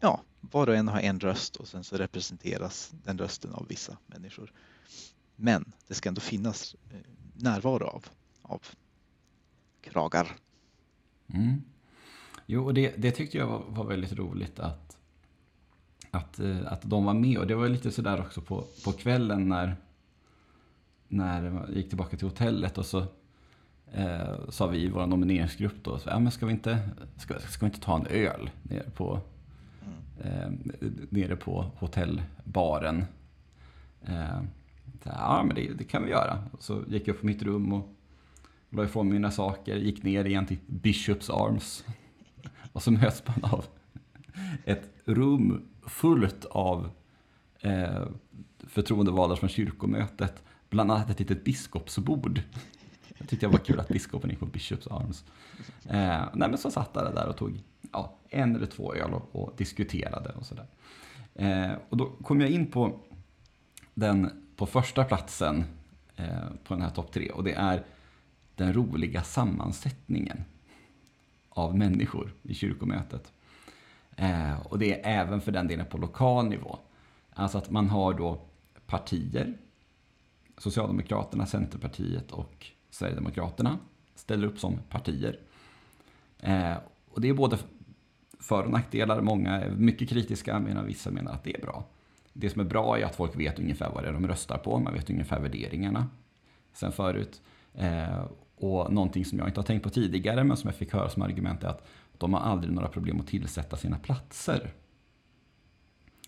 [0.00, 3.96] ja, var och en har en röst och sen så representeras den rösten av vissa
[4.06, 4.52] människor.
[5.36, 7.00] Men det ska ändå finnas eh,
[7.34, 8.04] närvaro av,
[8.42, 8.62] av
[9.80, 10.36] kragar.
[11.26, 11.62] Mm.
[12.46, 14.96] Jo, och det, det tyckte jag var, var, väldigt roligt att,
[16.10, 17.38] att, eh, att de var med.
[17.38, 19.76] Och det var lite sådär också på, på kvällen när,
[21.10, 23.04] när jag gick tillbaka till hotellet och så
[23.92, 26.78] eh, sa vi i vår nomineringsgrupp då, så, ja, men ska, vi inte,
[27.16, 29.20] ska, ska vi inte ta en öl nere på,
[30.20, 30.50] eh,
[31.08, 33.04] nere på hotellbaren?
[34.02, 34.40] Eh,
[35.02, 36.44] ja, men det, det, kan vi göra.
[36.52, 37.88] Och så gick jag upp på mitt rum och
[38.70, 41.84] la ifrån mig mina saker, gick ner igen till Bishops Arms.
[42.72, 43.64] Och så möts man av
[44.64, 46.90] ett rum fullt av
[47.60, 48.02] eh,
[48.58, 50.42] förtroendevalda från kyrkomötet.
[50.70, 52.42] Bland annat ett litet biskopsbord.
[53.18, 55.24] Jag tyckte det var kul att biskopen gick på Bishops Arms.
[55.84, 57.60] Eh, nej, men så satt alla där och tog
[57.92, 60.66] ja, en eller två öl och, och diskuterade och sådär.
[61.34, 63.00] Eh, och då kom jag in på
[63.94, 65.64] den på första platsen
[66.16, 67.84] eh, på den här topp tre och det är
[68.54, 70.44] den roliga sammansättningen
[71.48, 73.32] av människor i kyrkomötet.
[74.16, 76.78] Eh, och det är även för den delen på lokal nivå.
[77.32, 78.40] Alltså att man har då
[78.86, 79.54] partier,
[80.60, 83.78] Socialdemokraterna, Centerpartiet och Sverigedemokraterna
[84.14, 85.38] ställer upp som partier.
[86.38, 86.74] Eh,
[87.10, 87.58] och det är både
[88.40, 89.20] för och nackdelar.
[89.20, 91.84] Många är mycket kritiska medan vissa menar att det är bra.
[92.32, 94.78] Det som är bra är att folk vet ungefär vad det är de röstar på.
[94.78, 96.06] Man vet ungefär värderingarna
[96.72, 97.42] sen förut.
[97.74, 98.24] Eh,
[98.56, 101.22] och någonting som jag inte har tänkt på tidigare men som jag fick höra som
[101.22, 101.86] argument är att
[102.18, 104.72] de har aldrig några problem att tillsätta sina platser.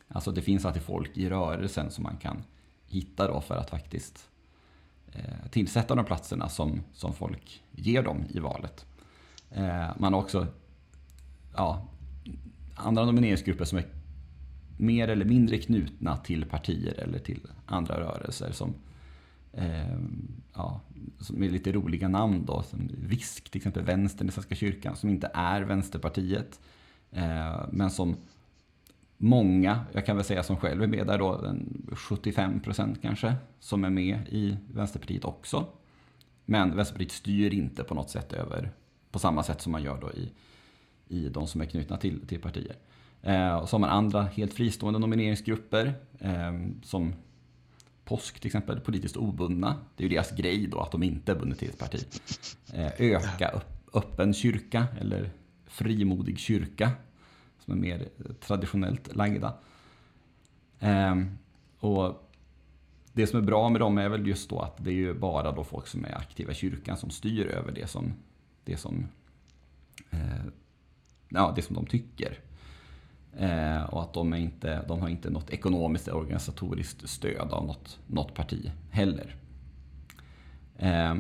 [0.09, 2.43] Alltså det finns alltid folk i rörelsen som man kan
[2.93, 4.29] hitta då för att faktiskt
[5.13, 8.87] eh, tillsätta de platserna som, som folk ger dem i valet.
[9.51, 10.47] Eh, man har också
[11.55, 11.89] ja,
[12.75, 13.85] andra nomineringsgrupper som är
[14.77, 18.75] mer eller mindre knutna till partier eller till andra rörelser som,
[19.53, 19.99] eh,
[20.55, 20.81] ja,
[21.19, 22.63] som är lite roliga namn då.
[22.63, 26.61] Som VISK, till exempel Vänstern i Svenska kyrkan, som inte är Vänsterpartiet.
[27.11, 28.17] Eh, men som
[29.23, 31.55] många, jag kan väl säga som själv är med där då,
[31.93, 35.67] 75 procent kanske, som är med i Vänsterpartiet också.
[36.45, 38.71] Men Vänsterpartiet styr inte på något sätt över,
[39.11, 40.33] på samma sätt som man gör då i,
[41.09, 42.77] i de som är knutna till, till partier.
[43.23, 46.53] Eh, och så har man andra helt fristående nomineringsgrupper eh,
[46.83, 47.15] som
[48.05, 49.77] Påsk till exempel, politiskt obundna.
[49.97, 52.07] Det är ju deras grej då att de inte är bundna till ett parti.
[52.75, 55.31] Eh, öka upp, öppen kyrka eller
[55.67, 56.91] frimodig kyrka
[57.65, 58.09] som är mer
[58.41, 59.55] traditionellt lagda.
[60.81, 61.15] Eh,
[61.79, 62.31] och
[63.13, 65.53] det som är bra med dem är väl just då att det är ju bara
[65.53, 68.13] då folk som är aktiva i kyrkan som styr över det som,
[68.65, 69.07] det som,
[70.11, 70.45] eh,
[71.29, 72.39] ja, det som de tycker.
[73.37, 77.67] Eh, och att de, är inte, de har inte något ekonomiskt eller organisatoriskt stöd av
[77.67, 79.37] något, något parti heller.
[80.77, 81.15] Eh,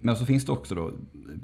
[0.00, 0.92] men så finns det också då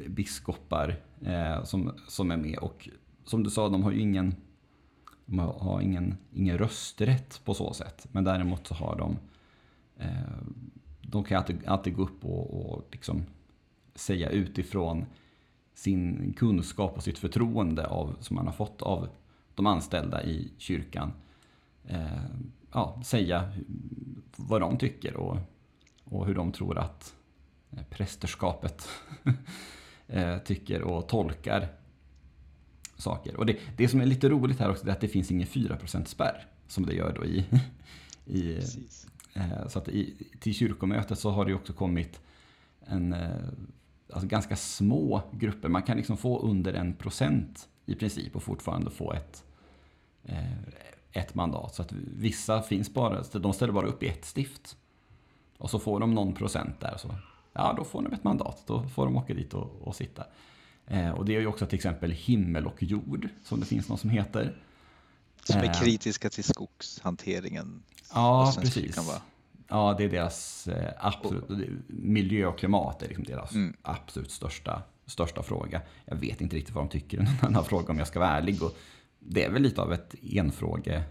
[0.08, 2.88] biskopar eh, som, som är med och
[3.28, 4.34] som du sa, de har ju ingen,
[5.26, 8.06] de har ingen, ingen rösträtt på så sätt.
[8.12, 9.16] Men däremot så har de,
[9.96, 10.38] eh,
[11.00, 13.22] de kan alltid, alltid gå upp och, och liksom
[13.94, 15.06] säga utifrån
[15.74, 19.08] sin kunskap och sitt förtroende av, som man har fått av
[19.54, 21.12] de anställda i kyrkan
[21.84, 22.24] eh,
[22.72, 23.52] ja, säga
[24.36, 25.38] vad de tycker och,
[26.04, 27.14] och hur de tror att
[27.70, 28.88] eh, prästerskapet
[30.06, 31.77] eh, tycker och tolkar
[32.98, 33.36] saker.
[33.36, 36.04] Och det, det som är lite roligt här också är att det finns ingen 4%
[36.04, 37.44] spärr som det gör då i,
[38.26, 38.60] i
[39.38, 42.20] Eh, så att i, till kyrkomötet så har det också kommit
[42.86, 43.48] en, eh,
[44.12, 45.68] alltså ganska små grupper.
[45.68, 49.44] Man kan liksom få under en procent i princip och fortfarande få ett,
[50.24, 50.52] eh,
[51.12, 51.74] ett mandat.
[51.74, 54.76] Så att vissa finns bara, de ställer bara upp i ett stift.
[55.58, 56.96] Och så får de någon procent där.
[56.96, 57.14] Så,
[57.52, 58.62] ja, då får de ett mandat.
[58.66, 60.24] Då får de åka dit och, och sitta.
[60.90, 63.98] Eh, och det är ju också till exempel himmel och jord, som det finns någon
[63.98, 64.56] som heter.
[65.44, 67.82] Som är eh, kritiska till skogshanteringen.
[68.14, 68.98] Ja, precis.
[69.68, 71.44] Ja, det är deras eh, absolut,
[71.86, 73.76] miljö och klimat är liksom deras mm.
[73.82, 75.80] absolut största, största fråga.
[76.04, 78.62] Jag vet inte riktigt vad de tycker i denna fråga om jag ska vara ärlig.
[78.62, 78.76] Och
[79.18, 81.02] det är väl lite av ett enfråge,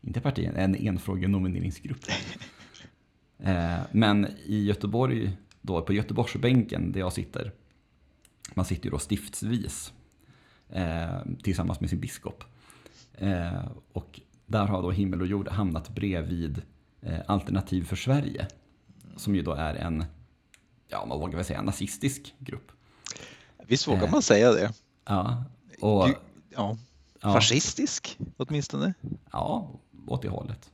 [0.00, 2.04] inte parti, en enfrågenomineringsgrupp.
[3.90, 7.52] men i Göteborg, då på Göteborgsbänken där jag sitter,
[8.54, 9.92] man sitter ju då stiftsvis
[10.68, 12.44] eh, tillsammans med sin biskop.
[13.14, 16.62] Eh, och där har då himmel och jord hamnat bredvid
[17.00, 18.46] eh, Alternativ för Sverige.
[19.16, 20.04] Som ju då är en,
[20.88, 22.72] ja man vågar väl säga nazistisk grupp.
[23.66, 24.72] Visst vågar man säga det?
[25.04, 25.44] Ja.
[25.80, 26.14] Och, du,
[26.50, 26.78] ja.
[27.20, 28.94] Fascistisk åtminstone?
[29.30, 29.70] Ja,
[30.06, 30.70] åt det hållet.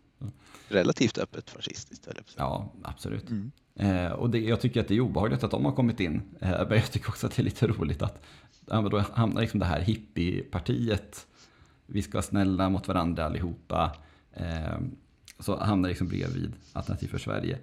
[0.69, 2.09] Relativt öppet fascistiskt.
[2.37, 3.31] Ja, absolut.
[3.31, 3.53] Mm.
[3.79, 6.22] Eh, och det, jag tycker att det är obehagligt att de har kommit in.
[6.41, 8.22] Eh, men jag tycker också att det är lite roligt att
[8.66, 11.26] ja, då hamnar liksom det här hippiepartiet.
[11.87, 13.97] Vi ska vara snälla mot varandra allihopa.
[14.33, 14.79] Eh,
[15.39, 17.59] så hamnar liksom bredvid Alternativ för Sverige.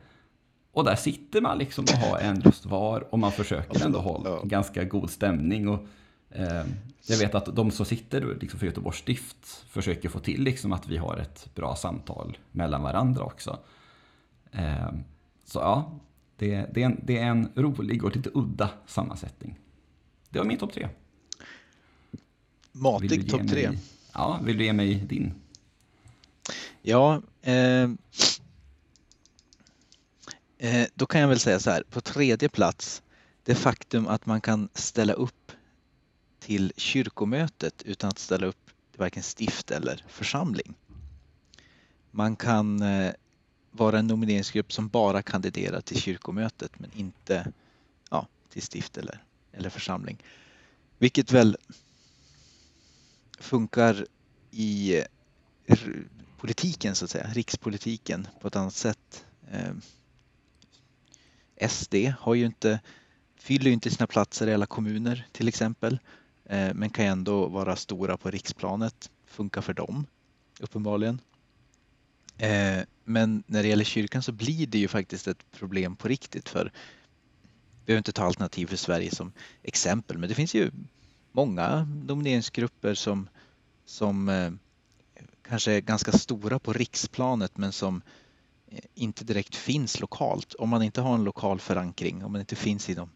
[0.72, 4.44] Och där sitter man liksom och har en röst var och man försöker ändå hålla
[4.44, 5.68] ganska god stämning.
[5.70, 5.88] Och,
[6.30, 6.66] eh,
[7.08, 10.88] jag vet att de som sitter liksom för Göteborgs stift försöker få till liksom att
[10.88, 13.60] vi har ett bra samtal mellan varandra också.
[15.46, 16.00] Så ja,
[16.38, 19.60] det, det, är en, det är en rolig och lite udda sammansättning.
[20.30, 20.90] Det var min topp tre.
[22.72, 23.70] Matig topp tre.
[24.14, 25.34] Ja, vill du ge mig din?
[26.82, 27.90] Ja, eh,
[30.58, 31.84] eh, då kan jag väl säga så här.
[31.90, 33.04] På tredje plats,
[33.44, 35.52] det faktum att man kan ställa upp
[36.40, 40.74] till kyrkomötet utan att ställa upp till varken stift eller församling.
[42.12, 43.14] Man kan eh,
[43.76, 47.52] vara en nomineringsgrupp som bara kandiderar till kyrkomötet men inte
[48.10, 50.24] ja, till stift eller, eller församling.
[50.98, 51.58] Vilket väl
[53.40, 54.06] funkar
[54.52, 54.98] i
[55.66, 55.78] eh,
[56.38, 59.26] politiken så att säga, rikspolitiken på ett annat sätt.
[59.52, 59.74] Eh,
[61.70, 62.80] SD har ju inte,
[63.36, 66.00] fyller ju inte sina platser i alla kommuner till exempel,
[66.46, 70.06] eh, men kan ändå vara stora på riksplanet, funkar för dem
[70.60, 71.22] uppenbarligen.
[72.38, 76.50] Eh, men när det gäller kyrkan så blir det ju faktiskt ett problem på riktigt
[76.50, 76.72] för
[77.86, 79.32] vi behöver inte ta alternativ för Sverige som
[79.64, 80.72] exempel, men det finns ju
[81.32, 83.30] många nomineringsgrupper som,
[83.86, 84.52] som eh,
[85.48, 88.02] kanske är ganska stora på riksplanet men som
[88.68, 90.54] eh, inte direkt finns lokalt.
[90.54, 93.10] Om man inte har en lokal förankring, om man inte finns i de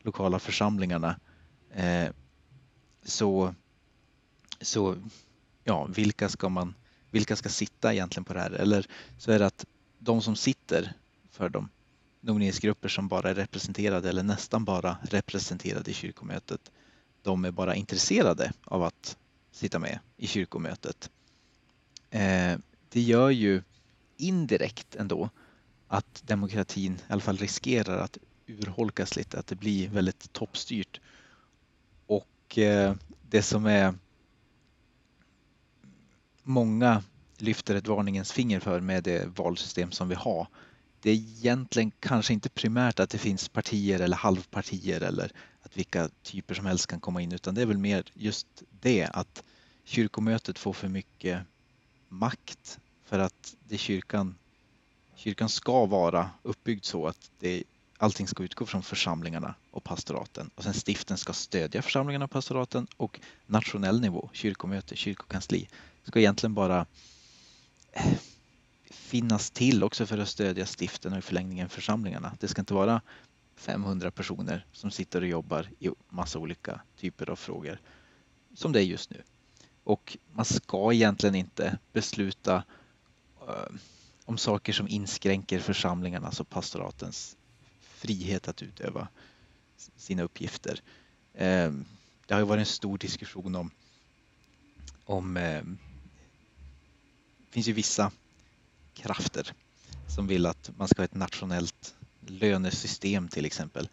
[0.00, 1.20] lokala församlingarna
[1.70, 2.08] eh,
[3.04, 3.54] så,
[4.60, 4.96] så
[5.64, 6.74] ja, vilka ska man
[7.10, 8.50] vilka ska sitta egentligen på det här?
[8.50, 8.86] Eller
[9.18, 9.64] så är det att
[9.98, 10.92] de som sitter
[11.30, 11.68] för de
[12.20, 16.72] nomineringsgrupper som bara är representerade eller nästan bara representerade i kyrkomötet,
[17.22, 19.16] de är bara intresserade av att
[19.52, 21.10] sitta med i kyrkomötet.
[22.10, 23.62] Eh, det gör ju
[24.16, 25.30] indirekt ändå
[25.88, 31.00] att demokratin i alla fall riskerar att urholkas lite, att det blir väldigt toppstyrt.
[32.06, 33.94] Och eh, det som är
[36.46, 37.02] många
[37.38, 40.46] lyfter ett varningens finger för med det valsystem som vi har.
[41.00, 45.32] Det är egentligen kanske inte primärt att det finns partier eller halvpartier eller
[45.62, 48.46] att vilka typer som helst kan komma in utan det är väl mer just
[48.80, 49.42] det att
[49.84, 51.40] kyrkomötet får för mycket
[52.08, 54.34] makt för att det kyrkan,
[55.16, 57.64] kyrkan ska vara uppbyggd så att det,
[57.98, 62.86] allting ska utgå från församlingarna och pastoraten och sen stiften ska stödja församlingarna och pastoraten
[62.96, 65.68] och nationell nivå, kyrkomöte, kyrkokansli
[66.06, 66.86] ska egentligen bara
[67.92, 68.12] eh,
[68.90, 72.36] finnas till också för att stödja stiften och i förlängningen församlingarna.
[72.40, 73.00] Det ska inte vara
[73.56, 77.80] 500 personer som sitter och jobbar i massa olika typer av frågor
[78.54, 79.22] som det är just nu.
[79.84, 82.64] Och man ska egentligen inte besluta
[83.48, 83.76] uh,
[84.24, 87.36] om saker som inskränker församlingarnas alltså och pastoratens
[87.80, 89.08] frihet att utöva
[89.96, 90.80] sina uppgifter.
[91.34, 91.72] Uh,
[92.26, 93.70] det har ju varit en stor diskussion om,
[95.04, 95.62] om uh,
[97.50, 98.12] finns ju vissa
[98.94, 99.52] krafter
[100.08, 101.94] som vill att man ska ha ett nationellt
[102.26, 103.88] lönesystem till exempel.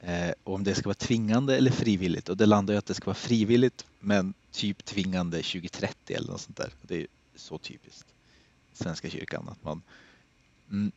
[0.00, 3.06] Eh, om det ska vara tvingande eller frivilligt och det landar ju att det ska
[3.06, 6.72] vara frivilligt men typ tvingande 2030 eller något sånt där.
[6.82, 8.06] Det är så typiskt
[8.72, 9.82] Svenska kyrkan att man
[10.70, 10.92] mm,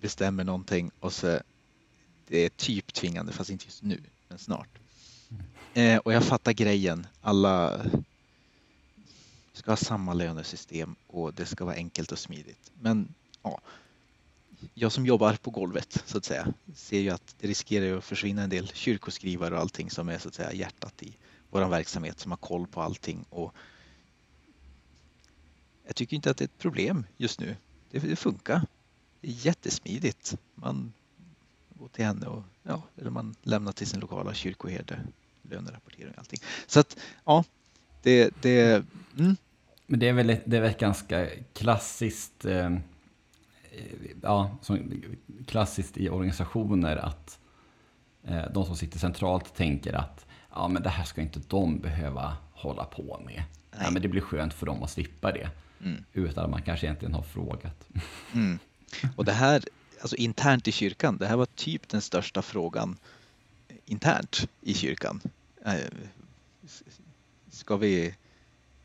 [0.00, 1.38] bestämmer någonting och så
[2.28, 4.78] det är typ tvingande, fast inte just nu, men snart.
[5.74, 7.06] Eh, och jag fattar grejen.
[7.20, 7.80] Alla
[9.68, 12.70] ska ha samma lönesystem och det ska vara enkelt och smidigt.
[12.80, 13.60] Men ja,
[14.74, 18.42] jag som jobbar på golvet så att säga ser ju att det riskerar att försvinna
[18.42, 21.16] en del kyrkoskrivare och allting som är så att säga hjärtat i
[21.50, 23.24] vår verksamhet som har koll på allting.
[23.30, 23.54] Och
[25.86, 27.56] jag tycker inte att det är ett problem just nu.
[27.90, 28.66] Det, det funkar.
[29.20, 30.36] Det är jättesmidigt.
[30.54, 30.92] Man
[31.68, 35.00] går till henne och ja, eller man lämnar till sin lokala kyrkoherde
[35.42, 36.40] lönerapportering och allting.
[36.66, 37.44] Så att ja,
[38.02, 38.84] det, det
[39.18, 39.36] mm.
[39.90, 42.70] Men det är väl ett, det är väl ett ganska klassiskt eh,
[44.22, 45.02] ja, som
[45.46, 47.38] klassiskt i organisationer att
[48.24, 52.36] eh, de som sitter centralt tänker att ja, men det här ska inte de behöva
[52.52, 53.42] hålla på med.
[53.80, 55.50] Ja, men det blir skönt för dem att slippa det.
[55.84, 56.04] Mm.
[56.12, 57.88] Utan att man kanske egentligen har frågat.
[58.34, 58.58] Mm.
[59.16, 59.62] Och det här,
[60.00, 62.96] alltså internt i kyrkan, det här var typ den största frågan
[63.84, 65.20] internt i kyrkan.
[65.64, 65.74] Eh,
[67.50, 68.14] ska vi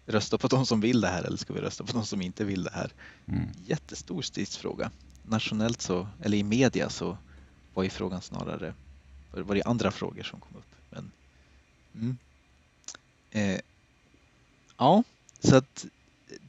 [0.06, 2.46] rösta på de som vill det här eller ska vi rösta på de som inte
[2.46, 2.92] vill det här?
[3.26, 3.50] Mm.
[3.66, 4.92] Jättestor stridsfråga.
[5.24, 7.18] Nationellt så, eller i media så
[7.74, 8.74] var ju frågan snarare,
[9.32, 10.76] var det andra frågor som kom upp.
[10.90, 11.12] Men,
[11.96, 12.18] mm.
[13.32, 13.62] eh,
[14.78, 15.04] ja,
[15.40, 15.86] så att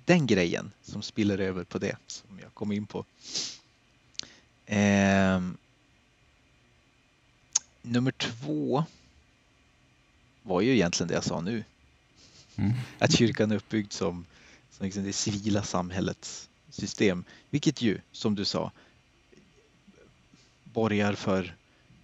[0.05, 3.05] den grejen som spiller över på det som jag kom in på.
[4.67, 5.41] Eh,
[7.83, 8.85] nummer två
[10.43, 11.65] var ju egentligen det jag sa nu.
[12.57, 12.73] Mm.
[12.99, 14.27] Att kyrkan är uppbyggd som,
[14.71, 18.73] som liksom det civila samhällets system, vilket ju, som du sa,
[20.65, 21.57] borgar för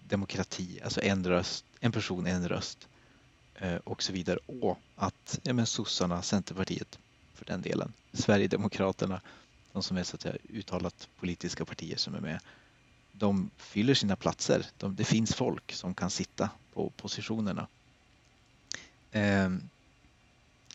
[0.09, 2.89] demokrati, alltså en röst, en person, en röst
[3.55, 4.39] eh, och så vidare.
[4.47, 6.99] Och att ja, men sossarna, Centerpartiet
[7.35, 9.21] för den delen, Sverigedemokraterna,
[9.73, 12.41] de som är så att säga uttalat politiska partier som är med,
[13.13, 14.67] de fyller sina platser.
[14.79, 17.67] De, det finns folk som kan sitta på positionerna.
[19.13, 19.69] Ehm,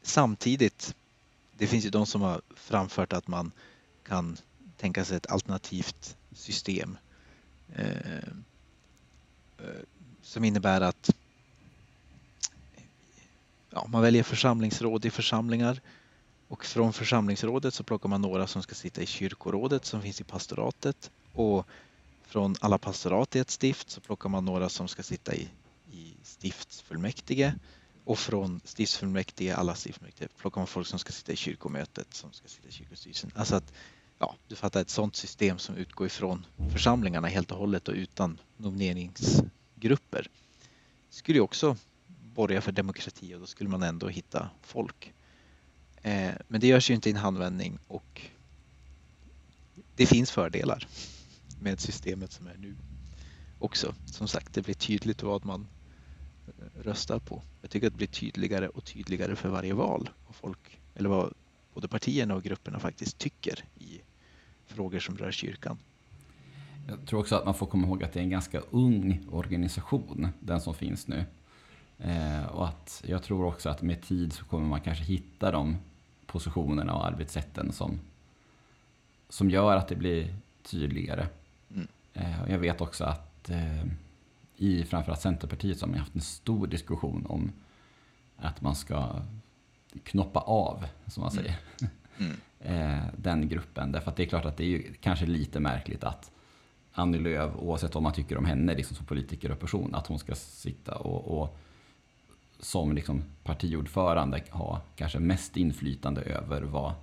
[0.05, 0.95] Samtidigt,
[1.57, 3.51] det finns ju de som har framfört att man
[4.03, 4.37] kan
[4.77, 6.97] tänka sig ett alternativt system
[7.75, 8.17] eh,
[9.57, 9.83] eh
[10.21, 11.09] som innebär att
[13.69, 15.81] ja, man väljer församlingsråd i församlingar
[16.47, 20.23] och från församlingsrådet så plockar man några som ska sitta i kyrkorådet som finns i
[20.23, 21.67] pastoratet och
[22.23, 25.49] från alla pastorat i ett stift så plockar man några som ska sitta i,
[25.91, 27.53] i stiftsfullmäktige
[28.05, 32.47] och från stiftsfullmäktige, alla stiftsfullmäktige, plockar man folk som ska sitta i kyrkomötet, som ska
[32.47, 33.31] sitta i kyrkostyrelsen.
[33.35, 33.73] Alltså att,
[34.19, 38.39] ja, du fattar ett sådant system som utgår ifrån församlingarna helt och hållet och utan
[38.57, 40.27] nomineringsgrupper
[41.09, 41.77] skulle ju också
[42.07, 45.13] borga för demokrati och då skulle man ändå hitta folk.
[46.01, 48.21] Eh, men det görs ju inte i en handvändning och
[49.95, 50.87] det finns fördelar
[51.59, 52.75] med systemet som är nu
[53.59, 53.95] också.
[54.05, 55.67] Som sagt, det blir tydligt vad man
[56.75, 57.41] röstar på.
[57.61, 61.33] Jag tycker att det blir tydligare och tydligare för varje val vad folk, eller vad
[61.73, 64.01] både partierna och grupperna faktiskt tycker i
[64.65, 65.77] frågor som rör kyrkan.
[66.87, 70.27] Jag tror också att man får komma ihåg att det är en ganska ung organisation,
[70.39, 71.25] den som finns nu.
[71.99, 75.77] Eh, och att jag tror också att med tid så kommer man kanske hitta de
[76.25, 77.99] positionerna och arbetssätten som,
[79.29, 81.27] som gör att det blir tydligare.
[81.73, 81.87] Mm.
[82.13, 83.85] Eh, jag vet också att eh,
[84.57, 87.51] i framförallt Centerpartiet så har haft en stor diskussion om
[88.37, 89.21] att man ska
[90.03, 91.59] knoppa av, som man säger,
[92.17, 92.33] mm.
[92.59, 93.01] mm.
[93.17, 93.91] den gruppen.
[93.91, 96.31] Därför att det är klart att det är ju kanske lite märkligt att
[96.91, 100.19] Annie Lööf, oavsett vad man tycker om henne liksom som politiker och person, att hon
[100.19, 101.57] ska sitta och, och
[102.59, 106.93] som liksom partiordförande ha kanske mest inflytande över vad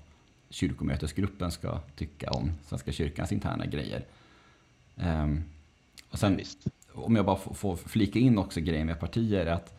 [0.51, 4.05] kyrkomötesgruppen ska tycka om Svenska kyrkans interna grejer.
[4.97, 5.45] Um,
[6.11, 6.65] och sen, ja,
[6.95, 9.79] om jag bara får flika in också grejen med partier, att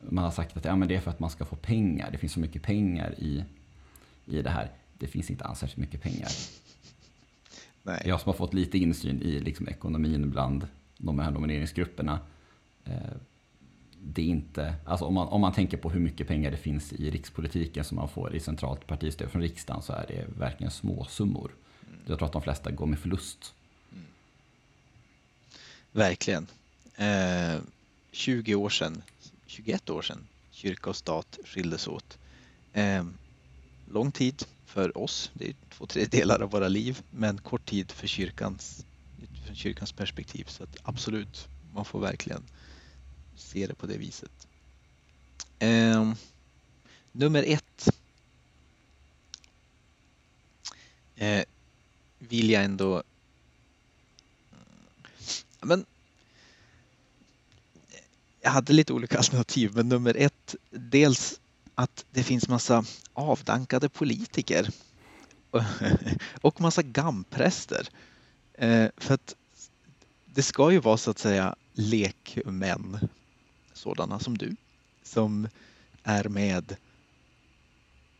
[0.00, 2.10] man har sagt att ja, men det är för att man ska få pengar.
[2.10, 3.44] Det finns så mycket pengar i,
[4.26, 4.70] i det här.
[4.98, 6.28] Det finns inte alls särskilt mycket pengar.
[7.82, 8.02] Nej.
[8.04, 12.18] Jag som har fått lite insyn i liksom ekonomin bland de här nomineringsgrupperna.
[12.84, 13.16] Eh,
[14.06, 16.92] det är inte, alltså om man, om man tänker på hur mycket pengar det finns
[16.92, 21.04] i rikspolitiken som man får i centralt partistöd från riksdagen så är det verkligen små
[21.04, 21.50] summor.
[21.88, 22.00] Mm.
[22.06, 23.54] Jag tror att de flesta går med förlust.
[25.96, 26.46] Verkligen.
[26.96, 27.60] Eh,
[28.12, 29.02] 20 år sedan,
[29.46, 32.18] 21 år sedan, kyrka och stat skildes åt.
[32.72, 33.04] Eh,
[33.90, 38.06] lång tid för oss, det är två tredjedelar av våra liv, men kort tid för
[38.06, 38.84] kyrkans,
[39.46, 40.44] för kyrkans perspektiv.
[40.48, 42.42] Så att absolut, man får verkligen
[43.36, 44.48] se det på det viset.
[45.58, 46.12] Eh,
[47.12, 47.88] nummer ett
[51.16, 51.44] eh,
[52.18, 53.02] vill jag ändå
[55.64, 55.84] men
[58.40, 61.40] jag hade lite olika alternativ, men nummer ett, dels
[61.74, 64.70] att det finns massa avdankade politiker
[66.40, 67.88] och massa gampräster.
[68.54, 69.34] Eh, för att
[70.24, 73.08] det ska ju vara så att säga lekmän,
[73.72, 74.56] sådana som du,
[75.02, 75.48] som
[76.02, 76.76] är med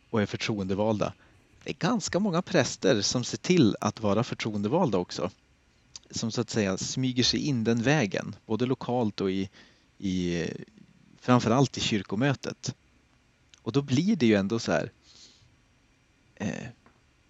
[0.09, 1.13] och är förtroendevalda.
[1.63, 5.31] Det är ganska många präster som ser till att vara förtroendevalda också.
[6.15, 9.49] Som så att säga smyger sig in den vägen, både lokalt och i,
[9.97, 10.45] i
[11.19, 12.75] framförallt i kyrkomötet.
[13.61, 14.91] Och då blir det ju ändå så här.
[16.35, 16.47] Eh,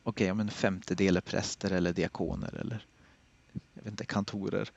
[0.03, 2.85] Okej, okay, en femtedel är präster eller diakoner eller
[3.73, 4.69] jag vet inte, kantorer.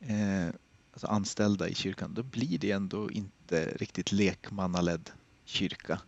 [0.00, 0.46] Eh,
[0.92, 2.14] alltså anställda i kyrkan.
[2.14, 5.10] Då blir det ändå inte riktigt lekmannaledd
[5.44, 6.00] kyrka.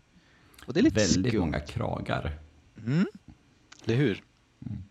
[0.66, 1.41] Och det är lite Väldigt skumt.
[1.41, 2.39] många kragar.
[2.87, 3.07] Mm.
[3.85, 4.25] Eller hur?
[4.66, 4.83] Mm.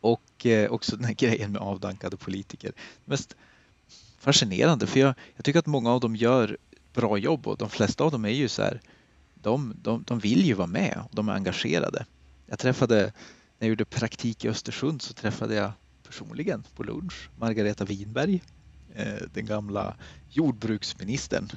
[0.00, 2.72] Och eh, också den här grejen med avdankade politiker.
[3.04, 3.36] Mest
[4.18, 6.56] fascinerande för jag, jag tycker att många av dem gör
[6.92, 8.80] bra jobb och de flesta av dem är ju så här
[9.34, 12.06] de, de, de vill ju vara med och de är engagerade.
[12.46, 13.12] Jag träffade, när
[13.58, 15.72] jag gjorde praktik i Östersund så träffade jag
[16.06, 18.42] personligen på lunch Margareta Winberg,
[18.94, 19.96] eh, den gamla
[20.28, 21.48] jordbruksministern,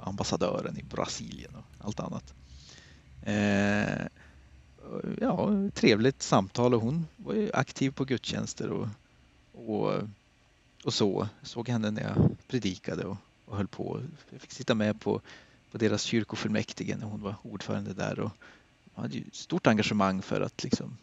[0.00, 2.34] ambassadören i Brasilien och allt annat.
[3.22, 4.06] Eh,
[5.20, 8.88] ja, trevligt samtal och hon var ju aktiv på gudstjänster och,
[9.52, 10.02] och,
[10.84, 11.28] och så.
[11.42, 14.00] Såg henne när jag predikade och, och höll på.
[14.30, 15.20] Jag fick sitta med på
[15.70, 18.30] på deras kyrkofullmäktige när hon var ordförande där och
[18.94, 20.96] hade ju stort engagemang för att liksom,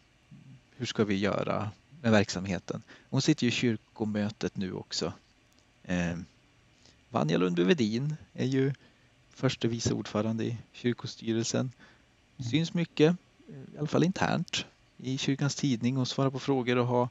[0.76, 1.70] hur ska vi göra
[2.02, 2.82] med verksamheten.
[3.10, 5.12] Hon sitter ju i kyrkomötet nu också.
[5.82, 6.18] Eh,
[7.08, 8.72] Vanja Lundby-Wedin är ju
[9.30, 11.72] förste vice ordförande i kyrkostyrelsen.
[12.50, 13.16] Syns mycket,
[13.48, 17.08] i alla fall internt, i kyrkans tidning och svarar på frågor och har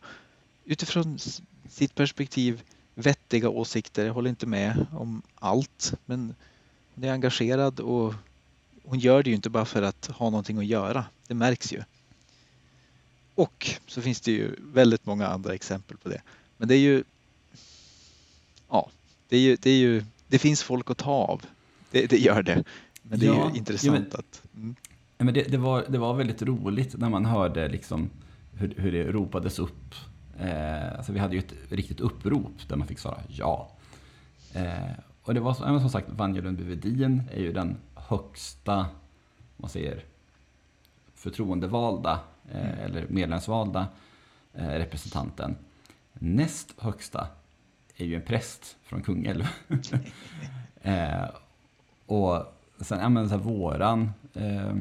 [0.66, 1.20] utifrån
[1.70, 2.62] sitt perspektiv
[2.96, 4.06] vettiga åsikter.
[4.06, 6.36] Jag håller inte med om allt, men
[6.96, 8.14] hon är engagerad och
[8.84, 11.06] hon gör det ju inte bara för att ha någonting att göra.
[11.28, 11.84] Det märks ju.
[13.36, 16.22] Och så finns det ju väldigt många andra exempel på det.
[16.58, 17.04] Men det är ju
[18.70, 18.90] Ja,
[19.30, 21.46] det, är ju, det, är ju, det finns folk att ta av.
[21.92, 22.64] Det, det gör det.
[23.02, 24.42] Men det ja, är ju intressant ja, men, att...
[24.56, 24.76] Mm.
[25.18, 28.10] Men det, det, var, det var väldigt roligt när man hörde liksom
[28.54, 29.96] hur, hur det ropades upp.
[30.40, 33.72] Eh, alltså vi hade ju ett riktigt upprop där man fick svara ja.
[34.54, 34.92] Eh,
[35.24, 38.86] och det var som sagt, Vanja Lundby-Wedin är ju den högsta,
[39.58, 40.04] man säger,
[41.16, 42.20] förtroendevalda
[42.52, 42.80] eh, mm.
[42.80, 43.88] eller medlemsvalda
[44.54, 45.56] eh, representanten.
[46.14, 47.28] Näst högsta
[47.96, 49.48] är ju en präst från Kungälv.
[50.82, 51.26] eh,
[52.06, 52.44] och
[52.80, 54.76] sen, ja men så här, våran eh,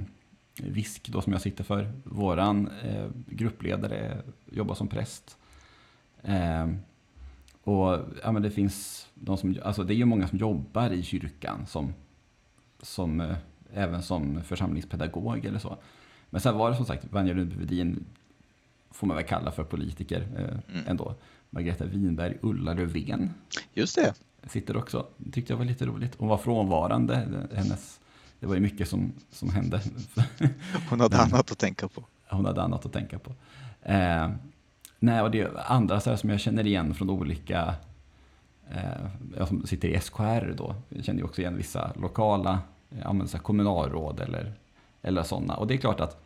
[0.62, 4.22] VISK då som jag sitter för, våran eh, gruppledare
[4.52, 5.36] jobbar som präst.
[6.22, 6.68] Eh,
[7.62, 11.02] och ja, men det finns de som, alltså det är ju många som jobbar i
[11.02, 11.94] kyrkan som,
[12.82, 13.36] som eh,
[13.74, 15.76] även som församlingspedagog eller så.
[16.30, 18.04] Men sen var det som sagt, Vanja Lundby-Wedin
[18.90, 20.88] får man väl kalla för politiker eh, mm.
[20.88, 21.14] ändå.
[21.50, 23.30] Margareta Winberg, Ulla Löfven.
[23.74, 24.14] Just det.
[24.42, 25.06] Sitter också.
[25.32, 26.14] tyckte jag var lite roligt.
[26.18, 27.46] Hon var frånvarande.
[27.52, 28.00] Hennes,
[28.40, 29.80] det var ju mycket som, som hände.
[30.90, 32.04] Hon hade annat att tänka på.
[32.28, 33.32] Hon hade annat att tänka på.
[33.82, 34.28] Eh,
[34.98, 37.74] Nej, och det andra så som jag känner igen från olika,
[38.70, 39.06] eh,
[39.36, 42.60] jag som sitter i SKR då, jag känner ju också igen vissa lokala
[43.02, 44.52] ja, så kommunalråd eller,
[45.02, 45.56] eller sådana.
[45.56, 46.22] Och det är klart att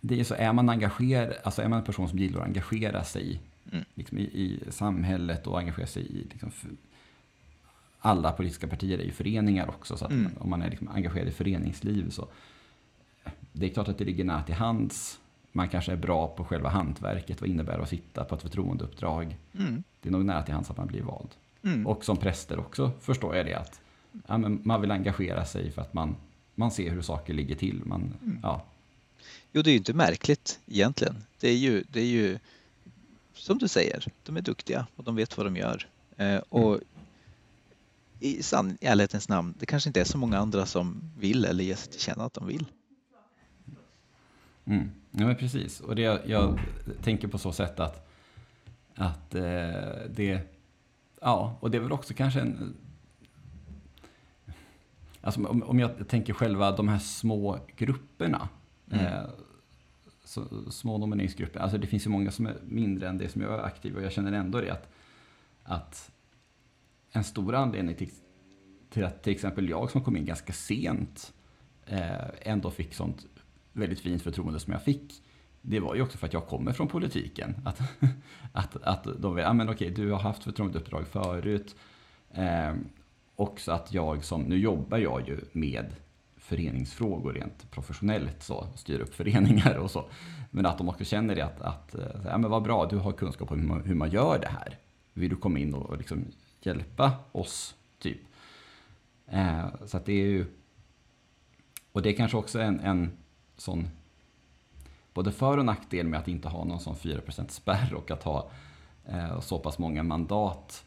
[0.00, 3.04] det är så, är man engagerad, alltså är man en person som gillar att engagera
[3.04, 3.40] sig
[3.72, 3.84] mm.
[3.94, 6.50] liksom i, i, samhället och engagera sig i liksom,
[7.98, 10.32] alla politiska partier är ju föreningar också, så mm.
[10.38, 12.28] om man är liksom engagerad i föreningsliv så
[13.52, 15.20] det är klart att det ligger nära till hands
[15.52, 19.36] man kanske är bra på själva hantverket, vad innebär det att sitta på ett förtroendeuppdrag.
[19.58, 19.82] Mm.
[20.00, 21.28] Det är nog nära till hands att man blir vald.
[21.62, 21.86] Mm.
[21.86, 23.80] Och som präster också förstår jag det att
[24.26, 26.16] ja, man vill engagera sig för att man,
[26.54, 27.82] man ser hur saker ligger till.
[27.84, 28.38] Man, mm.
[28.42, 28.64] ja.
[29.52, 31.16] Jo, det är ju inte märkligt egentligen.
[31.40, 32.38] Det är ju, det är ju
[33.34, 35.88] som du säger, de är duktiga och de vet vad de gör.
[36.16, 36.84] Eh, och mm.
[38.20, 41.74] I sann ärlighetens namn, det kanske inte är så många andra som vill eller ger
[41.74, 42.66] sig till känna att de vill.
[44.64, 44.90] Mm.
[45.10, 45.80] Ja, men precis.
[45.80, 46.60] Och det, jag
[47.02, 48.08] tänker på så sätt att,
[48.94, 49.42] att eh,
[50.10, 50.40] det...
[51.20, 52.76] Ja, och det är väl också kanske en...
[55.20, 58.48] Alltså om, om jag tänker själva de här små grupperna.
[58.90, 59.06] Mm.
[59.06, 59.22] Eh,
[60.24, 61.60] så, små nomineringsgrupper.
[61.60, 64.02] Alltså det finns ju många som är mindre än det som jag är aktiv och
[64.02, 64.88] jag känner ändå det att,
[65.62, 66.10] att
[67.18, 68.10] en stor anledning till,
[68.90, 71.32] till att till exempel jag som kom in ganska sent
[71.86, 73.26] eh, ändå fick sånt
[73.72, 75.22] väldigt fint förtroende som jag fick
[75.62, 77.54] det var ju också för att jag kommer från politiken.
[77.64, 77.80] Att,
[78.52, 81.76] att, att de vill, ja ah, men okej, du har haft förtroendeuppdrag förut.
[82.30, 82.74] Eh,
[83.36, 85.86] också att jag som, nu jobbar jag ju med
[86.36, 90.04] föreningsfrågor rent professionellt så, styr upp föreningar och så.
[90.50, 93.52] Men att de också känner det att, att ja men vad bra, du har kunskap
[93.52, 94.78] om hur man, hur man gör det här.
[95.12, 96.24] Vill du komma in och liksom
[96.66, 98.20] hjälpa oss, typ?
[99.26, 100.46] Eh, så att det är ju,
[101.92, 103.10] och det är kanske också en, en
[103.56, 103.88] sån
[105.14, 108.50] både för och nackdel med att inte ha någon sån 4% spärr och att ha
[109.04, 110.84] eh, så pass många mandat.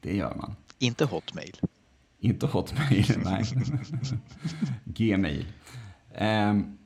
[0.00, 0.56] Det gör man.
[0.78, 1.60] Inte hotmail.
[2.20, 3.44] Inte hotmail, nej.
[4.84, 5.46] Gmail.
[6.14, 6.78] Ehm,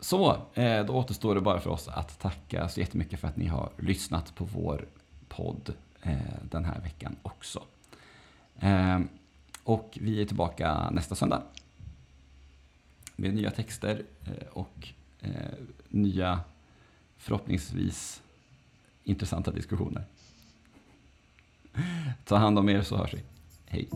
[0.00, 3.46] så, eh, då återstår det bara för oss att tacka så jättemycket för att ni
[3.46, 4.86] har lyssnat på vår
[5.28, 7.62] podd Eh, den här veckan också.
[8.58, 9.00] Eh,
[9.64, 11.42] och vi är tillbaka nästa söndag.
[13.16, 14.88] Med nya texter eh, och
[15.88, 16.40] nya,
[17.16, 18.22] förhoppningsvis
[19.10, 20.04] intressanta diskussioner.
[22.24, 23.22] Ta hand om er så hörs vi.
[23.66, 23.88] Hej!